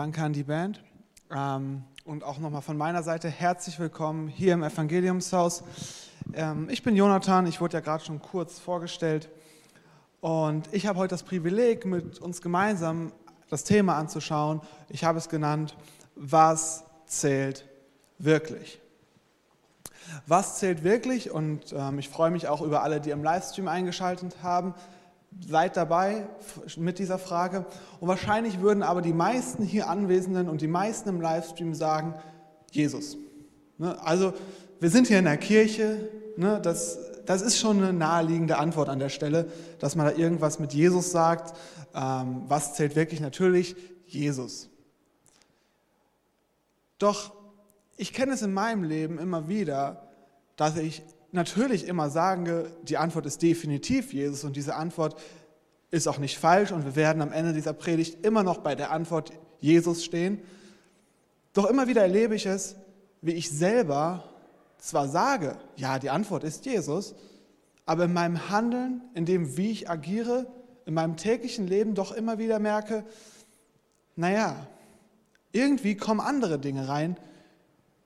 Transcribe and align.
danke 0.00 0.22
an 0.22 0.32
die 0.32 0.44
Band. 0.44 0.82
Ähm, 1.30 1.84
und 2.06 2.24
auch 2.24 2.38
nochmal 2.38 2.62
von 2.62 2.78
meiner 2.78 3.02
Seite 3.02 3.28
herzlich 3.28 3.78
willkommen 3.78 4.28
hier 4.28 4.54
im 4.54 4.62
Evangeliumshaus. 4.62 5.62
Ähm, 6.32 6.70
ich 6.70 6.82
bin 6.82 6.96
Jonathan, 6.96 7.46
ich 7.46 7.60
wurde 7.60 7.74
ja 7.74 7.80
gerade 7.80 8.02
schon 8.02 8.22
kurz 8.22 8.58
vorgestellt. 8.58 9.28
Und 10.22 10.72
ich 10.72 10.86
habe 10.86 10.98
heute 10.98 11.10
das 11.10 11.22
Privileg, 11.22 11.84
mit 11.84 12.18
uns 12.18 12.40
gemeinsam 12.40 13.12
das 13.50 13.62
Thema 13.64 13.98
anzuschauen. 13.98 14.62
Ich 14.88 15.04
habe 15.04 15.18
es 15.18 15.28
genannt, 15.28 15.76
was 16.14 16.84
zählt 17.04 17.66
wirklich? 18.16 18.80
Was 20.26 20.60
zählt 20.60 20.82
wirklich? 20.82 21.30
Und 21.30 21.74
ähm, 21.76 21.98
ich 21.98 22.08
freue 22.08 22.30
mich 22.30 22.48
auch 22.48 22.62
über 22.62 22.82
alle, 22.82 23.02
die 23.02 23.10
im 23.10 23.22
Livestream 23.22 23.68
eingeschaltet 23.68 24.36
haben. 24.42 24.72
Seid 25.48 25.76
dabei 25.76 26.26
mit 26.76 26.98
dieser 26.98 27.18
Frage. 27.18 27.64
Und 28.00 28.08
wahrscheinlich 28.08 28.60
würden 28.60 28.82
aber 28.82 29.00
die 29.00 29.12
meisten 29.12 29.62
hier 29.62 29.88
Anwesenden 29.88 30.48
und 30.48 30.60
die 30.60 30.68
meisten 30.68 31.08
im 31.08 31.20
Livestream 31.20 31.74
sagen, 31.74 32.14
Jesus. 32.72 33.16
Ne? 33.78 34.00
Also 34.02 34.32
wir 34.80 34.90
sind 34.90 35.06
hier 35.06 35.18
in 35.18 35.24
der 35.24 35.36
Kirche. 35.36 36.08
Ne? 36.36 36.60
Das, 36.62 36.98
das 37.26 37.42
ist 37.42 37.58
schon 37.58 37.78
eine 37.78 37.92
naheliegende 37.92 38.58
Antwort 38.58 38.88
an 38.88 38.98
der 38.98 39.08
Stelle, 39.08 39.50
dass 39.78 39.96
man 39.96 40.06
da 40.06 40.12
irgendwas 40.12 40.58
mit 40.58 40.72
Jesus 40.72 41.10
sagt. 41.10 41.56
Ähm, 41.94 42.42
was 42.48 42.74
zählt 42.74 42.96
wirklich? 42.96 43.20
Natürlich 43.20 43.76
Jesus. 44.06 44.68
Doch 46.98 47.32
ich 48.00 48.14
kenne 48.14 48.32
es 48.32 48.40
in 48.40 48.54
meinem 48.54 48.82
Leben 48.82 49.18
immer 49.18 49.48
wieder, 49.48 50.08
dass 50.56 50.78
ich 50.78 51.02
natürlich 51.32 51.86
immer 51.86 52.10
sage, 52.10 52.72
die 52.82 52.96
Antwort 52.96 53.26
ist 53.26 53.42
definitiv 53.42 54.12
Jesus 54.12 54.44
und 54.44 54.56
diese 54.56 54.74
Antwort 54.74 55.16
ist 55.90 56.06
auch 56.06 56.18
nicht 56.18 56.38
falsch 56.38 56.72
und 56.72 56.84
wir 56.84 56.96
werden 56.96 57.22
am 57.22 57.32
Ende 57.32 57.52
dieser 57.52 57.72
Predigt 57.72 58.24
immer 58.24 58.42
noch 58.42 58.58
bei 58.58 58.74
der 58.74 58.90
Antwort 58.90 59.32
Jesus 59.60 60.04
stehen. 60.04 60.40
Doch 61.52 61.66
immer 61.66 61.88
wieder 61.88 62.02
erlebe 62.02 62.34
ich 62.34 62.46
es, 62.46 62.76
wie 63.22 63.32
ich 63.32 63.50
selber 63.50 64.24
zwar 64.78 65.08
sage, 65.08 65.58
ja, 65.76 65.98
die 65.98 66.10
Antwort 66.10 66.44
ist 66.44 66.64
Jesus, 66.64 67.14
aber 67.84 68.04
in 68.04 68.12
meinem 68.12 68.50
Handeln, 68.50 69.02
in 69.14 69.26
dem, 69.26 69.56
wie 69.56 69.70
ich 69.70 69.90
agiere, 69.90 70.46
in 70.86 70.94
meinem 70.94 71.16
täglichen 71.16 71.66
Leben 71.66 71.94
doch 71.94 72.12
immer 72.12 72.38
wieder 72.38 72.58
merke, 72.58 73.04
naja, 74.16 74.66
irgendwie 75.52 75.96
kommen 75.96 76.20
andere 76.20 76.58
Dinge 76.58 76.88
rein, 76.88 77.16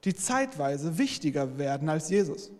die 0.04 0.14
zeitweise 0.14 0.98
wichtiger 0.98 1.58
werden 1.58 1.88
als 1.88 2.08
Jesus. 2.08 2.50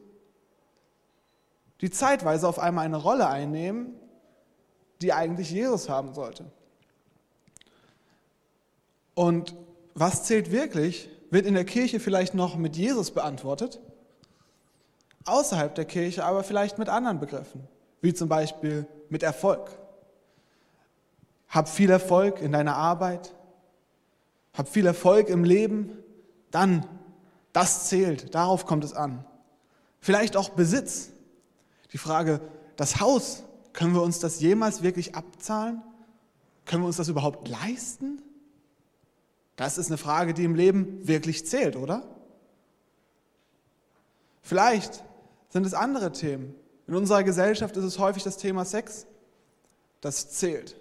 Die 1.81 1.91
zeitweise 1.91 2.49
auf 2.49 2.59
einmal 2.59 2.85
eine 2.85 2.97
Rolle 2.97 3.29
einnehmen, 3.29 3.95
die 5.03 5.13
eigentlich 5.13 5.51
Jesus 5.51 5.89
haben 5.89 6.15
sollte. 6.15 6.51
Und 9.15 9.55
was 9.95 10.25
zählt 10.25 10.51
wirklich, 10.51 11.09
wird 11.31 11.47
in 11.47 11.55
der 11.55 11.65
Kirche 11.65 12.01
vielleicht 12.01 12.35
noch 12.35 12.57
mit 12.57 12.77
Jesus 12.77 13.11
beantwortet, 13.11 13.81
außerhalb 15.25 15.75
der 15.75 15.85
Kirche 15.85 16.25
aber 16.25 16.45
vielleicht 16.45 16.79
mit 16.79 16.89
anderen 16.89 17.21
Begriffen, 17.21 17.67
wie 18.01 18.15
zum 18.15 18.29
Beispiel 18.29 18.87
mit 19.09 19.23
Erfolg. 19.23 19.71
Hab 21.49 21.69
viel 21.69 21.91
Erfolg 21.91 22.41
in 22.41 22.53
deiner 22.53 22.77
Arbeit, 22.77 23.35
hab 24.53 24.69
viel 24.69 24.87
Erfolg 24.87 25.29
im 25.29 25.45
Leben, 25.45 25.91
dann, 26.51 26.87
das 27.53 27.89
zählt, 27.89 28.35
darauf 28.35 28.67
kommt 28.67 28.85
es 28.85 28.93
an. 28.93 29.25
Vielleicht 30.01 30.37
auch 30.37 30.51
Besitz. 30.51 31.11
Die 31.95 31.99
Frage, 31.99 32.41
das 32.75 32.99
Haus, 32.99 33.45
können 33.73 33.95
wir 33.95 34.03
uns 34.03 34.19
das 34.19 34.41
jemals 34.41 34.83
wirklich 34.83 35.15
abzahlen? 35.15 35.81
Können 36.67 36.83
wir 36.83 36.89
uns 36.89 36.97
das 36.97 37.09
überhaupt 37.09 37.47
leisten? 37.47 38.21
Das 39.55 39.79
ist 39.79 39.87
eine 39.87 39.97
Frage, 39.97 40.35
die 40.35 40.43
im 40.43 40.57
Leben 40.57 41.07
wirklich 41.07 41.47
zählt, 41.47 41.77
oder? 41.77 42.03
Vielleicht 44.43 45.05
sind 45.51 45.65
es 45.65 45.73
andere 45.73 46.11
Themen. 46.11 46.57
In 46.89 46.97
unserer 46.97 47.23
Gesellschaft 47.23 47.77
ist 47.77 47.85
es 47.85 48.01
häufig 48.01 48.25
das 48.25 48.39
Thema 48.39 48.65
Sex. 48.65 49.07
Das 50.01 50.31
zählt. 50.31 50.77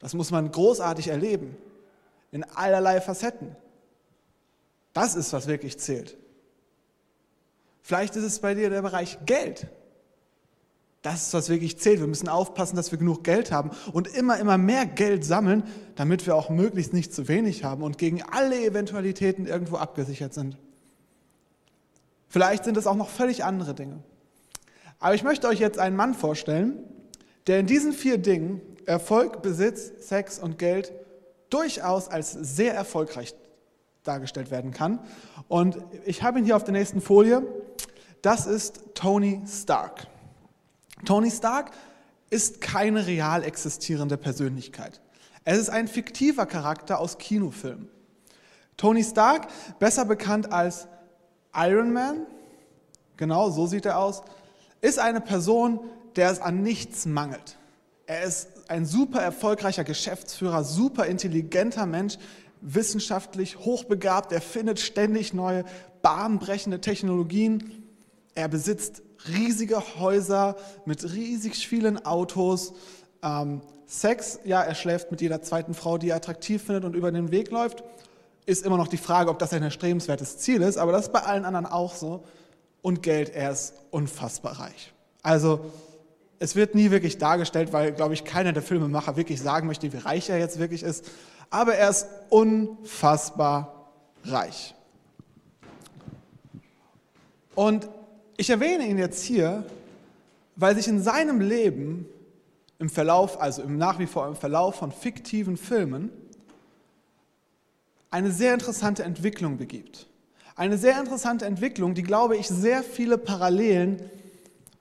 Das 0.00 0.14
muss 0.14 0.32
man 0.32 0.50
großartig 0.50 1.08
erleben 1.08 1.56
in 2.32 2.42
allerlei 2.42 3.00
Facetten. 3.00 3.54
Das 4.92 5.14
ist, 5.14 5.32
was 5.32 5.46
wirklich 5.46 5.78
zählt. 5.78 6.16
Vielleicht 7.82 8.16
ist 8.16 8.24
es 8.24 8.40
bei 8.40 8.54
dir 8.54 8.68
der 8.68 8.82
Bereich 8.82 9.18
Geld. 9.26 9.68
Das 11.04 11.26
ist, 11.26 11.34
was 11.34 11.50
wirklich 11.50 11.78
zählt. 11.78 12.00
Wir 12.00 12.06
müssen 12.06 12.30
aufpassen, 12.30 12.76
dass 12.76 12.90
wir 12.90 12.98
genug 12.98 13.24
Geld 13.24 13.52
haben 13.52 13.72
und 13.92 14.08
immer, 14.08 14.38
immer 14.38 14.56
mehr 14.56 14.86
Geld 14.86 15.22
sammeln, 15.22 15.62
damit 15.96 16.26
wir 16.26 16.34
auch 16.34 16.48
möglichst 16.48 16.94
nicht 16.94 17.12
zu 17.12 17.28
wenig 17.28 17.62
haben 17.62 17.82
und 17.82 17.98
gegen 17.98 18.22
alle 18.22 18.58
Eventualitäten 18.64 19.46
irgendwo 19.46 19.76
abgesichert 19.76 20.32
sind. 20.32 20.56
Vielleicht 22.26 22.64
sind 22.64 22.78
es 22.78 22.86
auch 22.86 22.94
noch 22.94 23.10
völlig 23.10 23.44
andere 23.44 23.74
Dinge. 23.74 23.98
Aber 24.98 25.14
ich 25.14 25.22
möchte 25.24 25.46
euch 25.46 25.58
jetzt 25.58 25.78
einen 25.78 25.94
Mann 25.94 26.14
vorstellen, 26.14 26.78
der 27.48 27.58
in 27.58 27.66
diesen 27.66 27.92
vier 27.92 28.16
Dingen, 28.16 28.62
Erfolg, 28.86 29.42
Besitz, 29.42 30.08
Sex 30.08 30.38
und 30.38 30.58
Geld, 30.58 30.90
durchaus 31.50 32.08
als 32.08 32.32
sehr 32.32 32.72
erfolgreich 32.72 33.34
dargestellt 34.04 34.50
werden 34.50 34.70
kann. 34.70 35.00
Und 35.48 35.76
ich 36.06 36.22
habe 36.22 36.38
ihn 36.38 36.46
hier 36.46 36.56
auf 36.56 36.64
der 36.64 36.72
nächsten 36.72 37.02
Folie. 37.02 37.42
Das 38.22 38.46
ist 38.46 38.80
Tony 38.94 39.42
Stark. 39.46 40.06
Tony 41.04 41.30
Stark 41.30 41.70
ist 42.30 42.60
keine 42.60 43.06
real 43.06 43.44
existierende 43.44 44.16
Persönlichkeit. 44.16 45.00
Es 45.44 45.58
ist 45.58 45.70
ein 45.70 45.88
fiktiver 45.88 46.46
Charakter 46.46 46.98
aus 46.98 47.18
Kinofilmen. 47.18 47.88
Tony 48.76 49.04
Stark, 49.04 49.48
besser 49.78 50.04
bekannt 50.04 50.52
als 50.52 50.88
Iron 51.54 51.92
Man, 51.92 52.26
genau 53.16 53.50
so 53.50 53.66
sieht 53.66 53.86
er 53.86 53.98
aus, 53.98 54.22
ist 54.80 54.98
eine 54.98 55.20
Person, 55.20 55.80
der 56.16 56.30
es 56.30 56.40
an 56.40 56.62
nichts 56.62 57.06
mangelt. 57.06 57.56
Er 58.06 58.24
ist 58.24 58.48
ein 58.68 58.86
super 58.86 59.20
erfolgreicher 59.20 59.84
Geschäftsführer, 59.84 60.64
super 60.64 61.06
intelligenter 61.06 61.86
Mensch, 61.86 62.18
wissenschaftlich 62.60 63.58
hochbegabt, 63.58 64.32
er 64.32 64.40
findet 64.40 64.80
ständig 64.80 65.34
neue 65.34 65.64
bahnbrechende 66.02 66.80
Technologien. 66.80 67.84
Er 68.34 68.48
besitzt 68.48 69.02
riesige 69.28 69.82
Häuser 69.98 70.56
mit 70.84 71.04
riesig 71.12 71.66
vielen 71.66 72.04
Autos. 72.04 72.74
Ähm, 73.22 73.60
Sex, 73.86 74.40
ja, 74.44 74.62
er 74.62 74.74
schläft 74.74 75.10
mit 75.10 75.20
jeder 75.20 75.42
zweiten 75.42 75.74
Frau, 75.74 75.98
die 75.98 76.10
er 76.10 76.16
attraktiv 76.16 76.62
findet 76.62 76.84
und 76.84 76.94
über 76.94 77.12
den 77.12 77.30
Weg 77.30 77.50
läuft. 77.50 77.84
Ist 78.46 78.64
immer 78.64 78.76
noch 78.76 78.88
die 78.88 78.96
Frage, 78.96 79.30
ob 79.30 79.38
das 79.38 79.52
ein 79.52 79.62
erstrebenswertes 79.62 80.38
Ziel 80.38 80.62
ist, 80.62 80.76
aber 80.76 80.92
das 80.92 81.06
ist 81.06 81.12
bei 81.12 81.22
allen 81.22 81.44
anderen 81.44 81.66
auch 81.66 81.94
so. 81.94 82.24
Und 82.82 83.02
Geld, 83.02 83.30
er 83.30 83.50
ist 83.50 83.74
unfassbar 83.90 84.60
reich. 84.60 84.92
Also 85.22 85.60
es 86.38 86.56
wird 86.56 86.74
nie 86.74 86.90
wirklich 86.90 87.16
dargestellt, 87.16 87.72
weil, 87.72 87.92
glaube 87.92 88.12
ich, 88.12 88.24
keiner 88.24 88.52
der 88.52 88.62
Filmemacher 88.62 89.16
wirklich 89.16 89.40
sagen 89.40 89.66
möchte, 89.66 89.90
wie 89.92 89.96
reich 89.96 90.28
er 90.28 90.38
jetzt 90.38 90.58
wirklich 90.58 90.82
ist. 90.82 91.06
Aber 91.48 91.74
er 91.74 91.88
ist 91.88 92.06
unfassbar 92.28 93.90
reich. 94.24 94.74
Und 97.54 97.88
ich 98.36 98.50
erwähne 98.50 98.86
ihn 98.86 98.98
jetzt 98.98 99.22
hier, 99.22 99.64
weil 100.56 100.74
sich 100.76 100.88
in 100.88 101.02
seinem 101.02 101.40
Leben 101.40 102.06
im 102.78 102.90
Verlauf, 102.90 103.40
also 103.40 103.62
im 103.62 103.78
nach 103.78 103.98
wie 103.98 104.06
vor 104.06 104.26
im 104.26 104.36
Verlauf 104.36 104.76
von 104.76 104.92
fiktiven 104.92 105.56
Filmen, 105.56 106.10
eine 108.10 108.30
sehr 108.30 108.54
interessante 108.54 109.02
Entwicklung 109.02 109.56
begibt. 109.56 110.06
Eine 110.56 110.78
sehr 110.78 111.00
interessante 111.00 111.46
Entwicklung, 111.46 111.94
die, 111.94 112.04
glaube 112.04 112.36
ich, 112.36 112.46
sehr 112.46 112.84
viele 112.84 113.18
Parallelen 113.18 114.00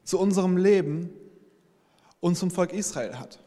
zu 0.04 0.20
unserem 0.20 0.58
Leben 0.58 1.10
und 2.20 2.38
zum 2.38 2.52
Volk 2.52 2.74
Israel 2.74 3.18
hat. 3.18 3.40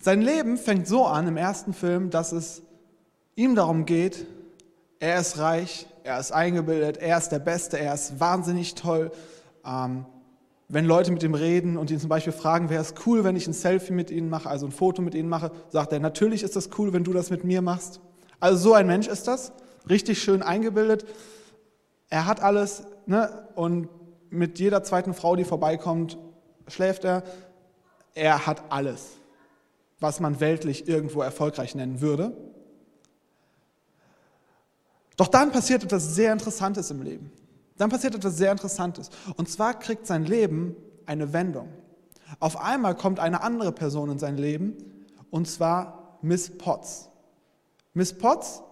Sein 0.00 0.20
Leben 0.20 0.56
fängt 0.56 0.88
so 0.88 1.06
an 1.06 1.28
im 1.28 1.36
ersten 1.36 1.74
Film, 1.74 2.10
dass 2.10 2.32
es 2.32 2.62
ihm 3.36 3.54
darum 3.54 3.86
geht, 3.86 4.26
er 4.98 5.20
ist 5.20 5.38
reich, 5.38 5.86
er 6.04 6.18
ist 6.18 6.32
eingebildet, 6.32 6.96
er 6.98 7.18
ist 7.18 7.30
der 7.30 7.38
Beste, 7.38 7.78
er 7.78 7.94
ist 7.94 8.18
wahnsinnig 8.20 8.74
toll. 8.74 9.10
Ähm, 9.64 10.06
wenn 10.68 10.86
Leute 10.86 11.12
mit 11.12 11.22
ihm 11.22 11.34
reden 11.34 11.76
und 11.76 11.90
ihn 11.90 12.00
zum 12.00 12.08
Beispiel 12.08 12.32
fragen, 12.32 12.70
wäre 12.70 12.80
es 12.80 12.94
cool, 13.06 13.24
wenn 13.24 13.36
ich 13.36 13.46
ein 13.46 13.52
Selfie 13.52 13.92
mit 13.92 14.10
ihnen 14.10 14.30
mache, 14.30 14.48
also 14.48 14.66
ein 14.66 14.72
Foto 14.72 15.02
mit 15.02 15.14
ihnen 15.14 15.28
mache, 15.28 15.52
sagt 15.68 15.92
er, 15.92 16.00
natürlich 16.00 16.42
ist 16.42 16.56
das 16.56 16.70
cool, 16.78 16.92
wenn 16.92 17.04
du 17.04 17.12
das 17.12 17.30
mit 17.30 17.44
mir 17.44 17.60
machst. 17.60 18.00
Also 18.40 18.70
so 18.70 18.74
ein 18.74 18.86
Mensch 18.86 19.06
ist 19.06 19.28
das, 19.28 19.52
richtig 19.88 20.22
schön 20.22 20.42
eingebildet. 20.42 21.04
Er 22.08 22.26
hat 22.26 22.42
alles 22.42 22.84
ne? 23.06 23.46
und 23.54 23.88
mit 24.30 24.58
jeder 24.58 24.82
zweiten 24.82 25.12
Frau, 25.14 25.36
die 25.36 25.44
vorbeikommt, 25.44 26.18
schläft 26.68 27.04
er. 27.04 27.22
Er 28.14 28.46
hat 28.46 28.64
alles, 28.70 29.10
was 30.00 30.20
man 30.20 30.40
weltlich 30.40 30.88
irgendwo 30.88 31.20
erfolgreich 31.20 31.74
nennen 31.74 32.00
würde. 32.00 32.32
Doch 35.16 35.28
dann 35.28 35.52
passiert 35.52 35.84
etwas 35.84 36.14
sehr 36.14 36.32
Interessantes 36.32 36.90
im 36.90 37.02
Leben. 37.02 37.30
Dann 37.76 37.90
passiert 37.90 38.14
etwas 38.14 38.36
sehr 38.36 38.52
Interessantes. 38.52 39.10
Und 39.36 39.48
zwar 39.48 39.78
kriegt 39.78 40.06
sein 40.06 40.24
Leben 40.24 40.76
eine 41.06 41.32
Wendung. 41.32 41.68
Auf 42.40 42.60
einmal 42.60 42.94
kommt 42.94 43.18
eine 43.18 43.42
andere 43.42 43.72
Person 43.72 44.10
in 44.10 44.18
sein 44.18 44.36
Leben, 44.36 44.76
und 45.30 45.48
zwar 45.48 46.18
Miss 46.22 46.50
Potts. 46.50 47.08
Miss 47.94 48.12
Potts 48.12 48.62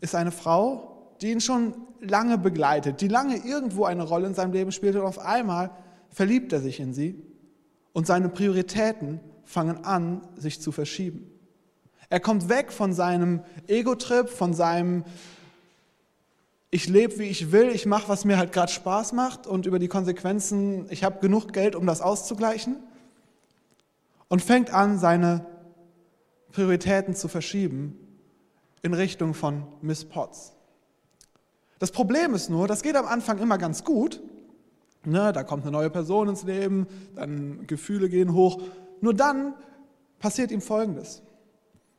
ist 0.00 0.14
eine 0.14 0.30
Frau, 0.30 1.14
die 1.20 1.30
ihn 1.30 1.40
schon 1.40 1.74
lange 2.00 2.38
begleitet, 2.38 3.00
die 3.00 3.08
lange 3.08 3.36
irgendwo 3.36 3.84
eine 3.84 4.02
Rolle 4.02 4.26
in 4.26 4.34
seinem 4.34 4.52
Leben 4.52 4.72
spielt 4.72 4.94
und 4.96 5.02
auf 5.02 5.18
einmal 5.18 5.70
verliebt 6.10 6.52
er 6.52 6.60
sich 6.60 6.80
in 6.80 6.92
sie 6.92 7.20
und 7.92 8.06
seine 8.06 8.28
Prioritäten 8.28 9.20
fangen 9.44 9.84
an, 9.84 10.20
sich 10.36 10.60
zu 10.60 10.72
verschieben. 10.72 11.30
Er 12.10 12.20
kommt 12.20 12.48
weg 12.48 12.70
von 12.70 12.92
seinem 12.92 13.40
Ego-Trip, 13.66 14.28
von 14.28 14.54
seinem 14.54 15.04
ich 16.74 16.88
lebe, 16.88 17.20
wie 17.20 17.28
ich 17.28 17.52
will, 17.52 17.68
ich 17.68 17.86
mache, 17.86 18.08
was 18.08 18.24
mir 18.24 18.36
halt 18.36 18.50
gerade 18.50 18.72
Spaß 18.72 19.12
macht 19.12 19.46
und 19.46 19.64
über 19.64 19.78
die 19.78 19.86
Konsequenzen, 19.86 20.88
ich 20.90 21.04
habe 21.04 21.20
genug 21.20 21.52
Geld, 21.52 21.76
um 21.76 21.86
das 21.86 22.00
auszugleichen 22.00 22.78
und 24.26 24.42
fängt 24.42 24.74
an, 24.74 24.98
seine 24.98 25.46
Prioritäten 26.50 27.14
zu 27.14 27.28
verschieben 27.28 27.96
in 28.82 28.92
Richtung 28.92 29.34
von 29.34 29.62
Miss 29.82 30.04
Potts. 30.04 30.52
Das 31.78 31.92
Problem 31.92 32.34
ist 32.34 32.50
nur, 32.50 32.66
das 32.66 32.82
geht 32.82 32.96
am 32.96 33.06
Anfang 33.06 33.38
immer 33.38 33.56
ganz 33.56 33.84
gut. 33.84 34.20
Ne, 35.04 35.32
da 35.32 35.44
kommt 35.44 35.62
eine 35.62 35.70
neue 35.70 35.90
Person 35.90 36.28
ins 36.28 36.42
Leben, 36.42 36.88
dann 37.14 37.68
Gefühle 37.68 38.08
gehen 38.08 38.32
hoch. 38.32 38.60
Nur 39.00 39.14
dann 39.14 39.54
passiert 40.18 40.50
ihm 40.50 40.60
Folgendes. 40.60 41.22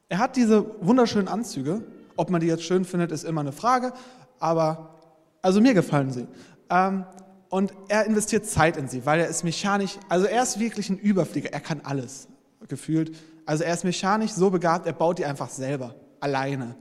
Er 0.09 0.17
hat 0.17 0.35
diese 0.35 0.65
wunderschönen 0.85 1.29
Anzüge. 1.29 1.81
Ob 2.17 2.29
man 2.29 2.41
die 2.41 2.47
jetzt 2.47 2.63
schön 2.63 2.83
findet, 2.83 3.13
ist 3.13 3.23
immer 3.23 3.41
eine 3.41 3.53
Frage 3.53 3.93
aber 4.39 4.95
also 5.41 5.61
mir 5.61 5.75
gefallen 5.75 6.11
sie. 6.11 6.27
Ähm, 6.71 7.05
und 7.49 7.71
er 7.87 8.05
investiert 8.05 8.47
Zeit 8.47 8.77
in 8.77 8.87
sie, 8.87 9.05
weil 9.05 9.19
er 9.19 9.27
ist 9.27 9.43
mechanisch, 9.43 9.97
also 10.09 10.25
er 10.25 10.41
ist 10.41 10.59
wirklich 10.59 10.89
ein 10.89 10.97
Überflieger, 10.97 11.53
er 11.53 11.59
kann 11.59 11.81
alles, 11.83 12.27
gefühlt. 12.67 13.15
Also 13.45 13.63
er 13.63 13.73
ist 13.73 13.83
mechanisch 13.83 14.31
so 14.31 14.49
begabt, 14.49 14.87
er 14.87 14.93
baut 14.93 15.19
die 15.19 15.25
einfach 15.25 15.49
selber, 15.49 15.93
alleine. 16.19 16.75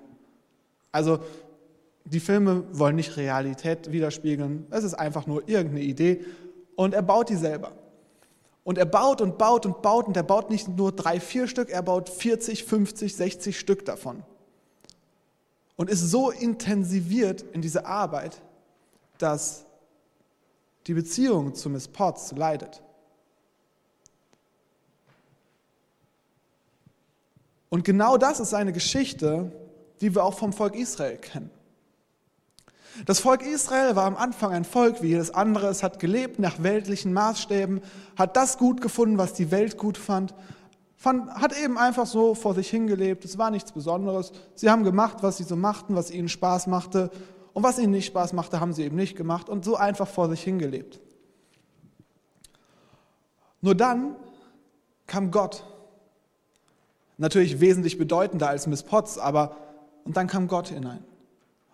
Also 0.90 1.18
die 2.06 2.20
Filme 2.20 2.64
wollen 2.72 2.96
nicht 2.96 3.18
Realität 3.18 3.92
widerspiegeln, 3.92 4.66
es 4.70 4.82
ist 4.82 4.94
einfach 4.94 5.26
nur 5.26 5.46
irgendeine 5.46 5.84
Idee 5.84 6.24
und 6.74 6.94
er 6.94 7.02
baut 7.02 7.28
die 7.28 7.36
selber. 7.36 7.72
Und 8.62 8.78
er 8.78 8.86
baut 8.86 9.20
und 9.20 9.36
baut 9.36 9.66
und 9.66 9.82
baut 9.82 10.06
und 10.06 10.16
er 10.16 10.22
baut 10.22 10.48
nicht 10.48 10.68
nur 10.68 10.90
drei, 10.90 11.20
vier 11.20 11.48
Stück, 11.48 11.68
er 11.68 11.82
baut 11.82 12.08
40, 12.08 12.64
50, 12.64 13.14
60 13.14 13.58
Stück 13.58 13.84
davon 13.84 14.24
und 15.76 15.90
ist 15.90 16.10
so 16.10 16.30
intensiviert 16.30 17.42
in 17.42 17.62
dieser 17.62 17.86
Arbeit, 17.86 18.40
dass 19.18 19.64
die 20.86 20.94
Beziehung 20.94 21.54
zu 21.54 21.70
Miss 21.70 21.88
Potts 21.88 22.32
leidet. 22.32 22.82
Und 27.70 27.84
genau 27.84 28.16
das 28.18 28.38
ist 28.38 28.54
eine 28.54 28.72
Geschichte, 28.72 29.50
die 30.00 30.14
wir 30.14 30.22
auch 30.22 30.38
vom 30.38 30.52
Volk 30.52 30.76
Israel 30.76 31.16
kennen. 31.16 31.50
Das 33.06 33.18
Volk 33.18 33.42
Israel 33.42 33.96
war 33.96 34.04
am 34.04 34.16
Anfang 34.16 34.52
ein 34.52 34.64
Volk 34.64 35.02
wie 35.02 35.08
jedes 35.08 35.32
andere. 35.32 35.66
Es 35.66 35.82
hat 35.82 35.98
gelebt 35.98 36.38
nach 36.38 36.62
weltlichen 36.62 37.12
Maßstäben, 37.12 37.80
hat 38.16 38.36
das 38.36 38.58
gut 38.58 38.80
gefunden, 38.80 39.18
was 39.18 39.32
die 39.32 39.50
Welt 39.50 39.76
gut 39.76 39.98
fand, 39.98 40.32
fand, 41.04 41.30
hat 41.34 41.56
eben 41.56 41.76
einfach 41.76 42.06
so 42.06 42.34
vor 42.34 42.54
sich 42.54 42.68
hingelebt. 42.70 43.24
Es 43.24 43.36
war 43.36 43.50
nichts 43.50 43.72
Besonderes. 43.72 44.32
Sie 44.54 44.70
haben 44.70 44.84
gemacht, 44.84 45.18
was 45.20 45.36
sie 45.36 45.44
so 45.44 45.54
machten, 45.54 45.94
was 45.94 46.10
ihnen 46.10 46.28
Spaß 46.28 46.66
machte. 46.66 47.10
Und 47.52 47.62
was 47.62 47.78
ihnen 47.78 47.92
nicht 47.92 48.06
Spaß 48.06 48.32
machte, 48.32 48.58
haben 48.58 48.72
sie 48.72 48.82
eben 48.82 48.96
nicht 48.96 49.14
gemacht 49.14 49.48
und 49.48 49.64
so 49.64 49.76
einfach 49.76 50.08
vor 50.08 50.28
sich 50.28 50.42
hingelebt. 50.42 51.00
Nur 53.60 53.74
dann 53.74 54.16
kam 55.06 55.30
Gott. 55.30 55.62
Natürlich 57.16 57.60
wesentlich 57.60 57.96
bedeutender 57.96 58.48
als 58.48 58.66
Miss 58.66 58.82
Potts, 58.82 59.18
aber 59.18 59.56
und 60.04 60.16
dann 60.16 60.26
kam 60.26 60.48
Gott 60.48 60.68
hinein 60.68 61.04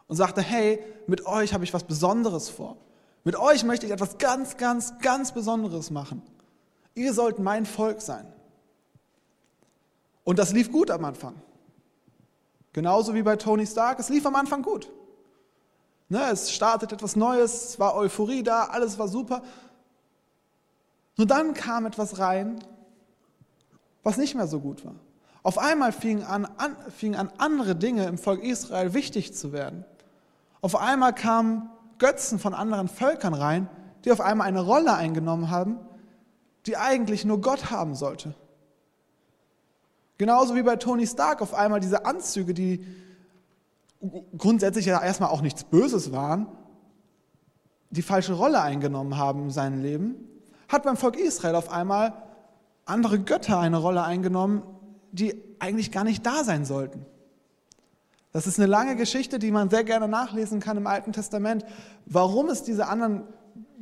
und 0.07 0.17
sagte, 0.17 0.43
hey, 0.43 0.81
mit 1.07 1.25
euch 1.25 1.55
habe 1.55 1.65
ich 1.65 1.73
was 1.73 1.85
Besonderes 1.85 2.49
vor. 2.49 2.77
Mit 3.25 3.37
euch 3.37 3.65
möchte 3.65 3.87
ich 3.87 3.93
etwas 3.93 4.19
ganz, 4.19 4.57
ganz, 4.57 4.99
ganz 4.99 5.33
Besonderes 5.33 5.91
machen. 5.91 6.21
Ihr 6.95 7.15
sollt 7.15 7.39
mein 7.39 7.65
Volk 7.65 8.03
sein. 8.03 8.27
Und 10.31 10.39
das 10.39 10.53
lief 10.53 10.71
gut 10.71 10.93
am 10.93 11.05
Anfang. 11.05 11.35
Genauso 12.73 13.15
wie 13.15 13.23
bei 13.23 13.35
Tony 13.35 13.67
Stark, 13.67 13.99
es 13.99 14.11
lief 14.11 14.25
am 14.25 14.37
Anfang 14.37 14.63
gut. 14.63 14.89
Ne, 16.09 16.23
es 16.31 16.53
startet 16.53 16.93
etwas 16.93 17.17
Neues, 17.17 17.71
es 17.71 17.81
war 17.81 17.97
Euphorie 17.97 18.45
da, 18.45 18.67
alles 18.67 18.97
war 18.97 19.09
super. 19.09 19.43
Nur 21.17 21.27
dann 21.27 21.53
kam 21.53 21.85
etwas 21.85 22.21
rein, 22.21 22.63
was 24.05 24.19
nicht 24.19 24.37
mehr 24.37 24.47
so 24.47 24.61
gut 24.61 24.85
war. 24.85 24.95
Auf 25.43 25.59
einmal 25.59 25.91
fingen 25.91 26.23
an, 26.23 26.45
an, 26.59 26.77
fingen 26.97 27.17
an, 27.19 27.33
andere 27.39 27.75
Dinge 27.75 28.07
im 28.07 28.17
Volk 28.17 28.45
Israel 28.45 28.95
wichtig 28.95 29.35
zu 29.35 29.53
werden. 29.53 29.85
Auf 30.61 30.77
einmal 30.77 31.13
kamen 31.13 31.69
Götzen 31.99 32.39
von 32.39 32.55
anderen 32.55 32.87
Völkern 32.87 33.35
rein, 33.35 33.69
die 34.05 34.13
auf 34.13 34.21
einmal 34.21 34.47
eine 34.47 34.61
Rolle 34.61 34.95
eingenommen 34.95 35.51
haben, 35.51 35.81
die 36.67 36.77
eigentlich 36.77 37.25
nur 37.25 37.41
Gott 37.41 37.73
haben 37.73 37.97
sollte. 37.97 38.37
Genauso 40.21 40.55
wie 40.55 40.63
bei 40.63 40.77
Tony 40.77 41.07
Stark 41.07 41.41
auf 41.41 41.55
einmal 41.55 41.81
diese 41.81 42.05
Anzüge, 42.05 42.53
die 42.53 42.85
grundsätzlich 44.37 44.85
ja 44.85 45.03
erstmal 45.03 45.31
auch 45.31 45.41
nichts 45.41 45.65
Böses 45.65 46.13
waren, 46.13 46.47
die 47.89 48.03
falsche 48.03 48.35
Rolle 48.35 48.61
eingenommen 48.61 49.17
haben 49.17 49.45
in 49.45 49.51
seinem 49.51 49.81
Leben, 49.81 50.17
hat 50.69 50.83
beim 50.83 50.99
Volk 50.99 51.17
Israel 51.17 51.55
auf 51.55 51.71
einmal 51.71 52.13
andere 52.85 53.19
Götter 53.19 53.59
eine 53.61 53.79
Rolle 53.79 54.03
eingenommen, 54.03 54.63
die 55.11 55.43
eigentlich 55.59 55.91
gar 55.91 56.05
nicht 56.05 56.27
da 56.27 56.45
sein 56.45 56.67
sollten. 56.67 57.07
Das 58.31 58.47
ist 58.47 58.59
eine 58.59 58.67
lange 58.67 58.97
Geschichte, 58.97 59.39
die 59.39 59.51
man 59.51 59.71
sehr 59.71 59.85
gerne 59.85 60.07
nachlesen 60.07 60.61
kann 60.61 60.77
im 60.77 60.87
Alten 60.87 61.15
Testament, 61.15 61.65
warum 62.05 62.51
es 62.51 62.63
diese 62.63 62.89
anderen 62.89 63.23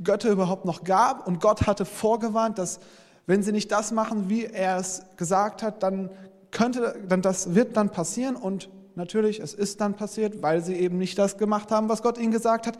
Götter 0.04 0.30
überhaupt 0.30 0.66
noch 0.66 0.84
gab. 0.84 1.26
Und 1.26 1.40
Gott 1.40 1.66
hatte 1.66 1.84
vorgewarnt, 1.84 2.60
dass 2.60 2.78
wenn 3.28 3.42
sie 3.42 3.52
nicht 3.52 3.70
das 3.70 3.92
machen, 3.92 4.30
wie 4.30 4.46
er 4.46 4.78
es 4.78 5.02
gesagt 5.18 5.62
hat, 5.62 5.82
dann 5.82 6.08
könnte, 6.50 6.98
dann 7.06 7.20
das 7.20 7.54
wird 7.54 7.76
dann 7.76 7.90
passieren 7.90 8.36
und 8.36 8.70
natürlich, 8.94 9.38
es 9.38 9.52
ist 9.52 9.82
dann 9.82 9.94
passiert, 9.94 10.42
weil 10.42 10.64
sie 10.64 10.74
eben 10.74 10.96
nicht 10.96 11.18
das 11.18 11.36
gemacht 11.36 11.70
haben, 11.70 11.90
was 11.90 12.02
Gott 12.02 12.16
ihnen 12.16 12.32
gesagt 12.32 12.66
hat. 12.66 12.78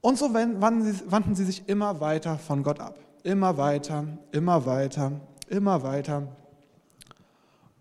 Und 0.00 0.16
so 0.16 0.32
wandten 0.32 1.34
sie 1.34 1.44
sich 1.44 1.68
immer 1.68 2.00
weiter 2.00 2.38
von 2.38 2.62
Gott 2.62 2.80
ab. 2.80 2.98
Immer 3.22 3.58
weiter, 3.58 4.06
immer 4.32 4.64
weiter, 4.64 5.12
immer 5.50 5.82
weiter. 5.82 6.28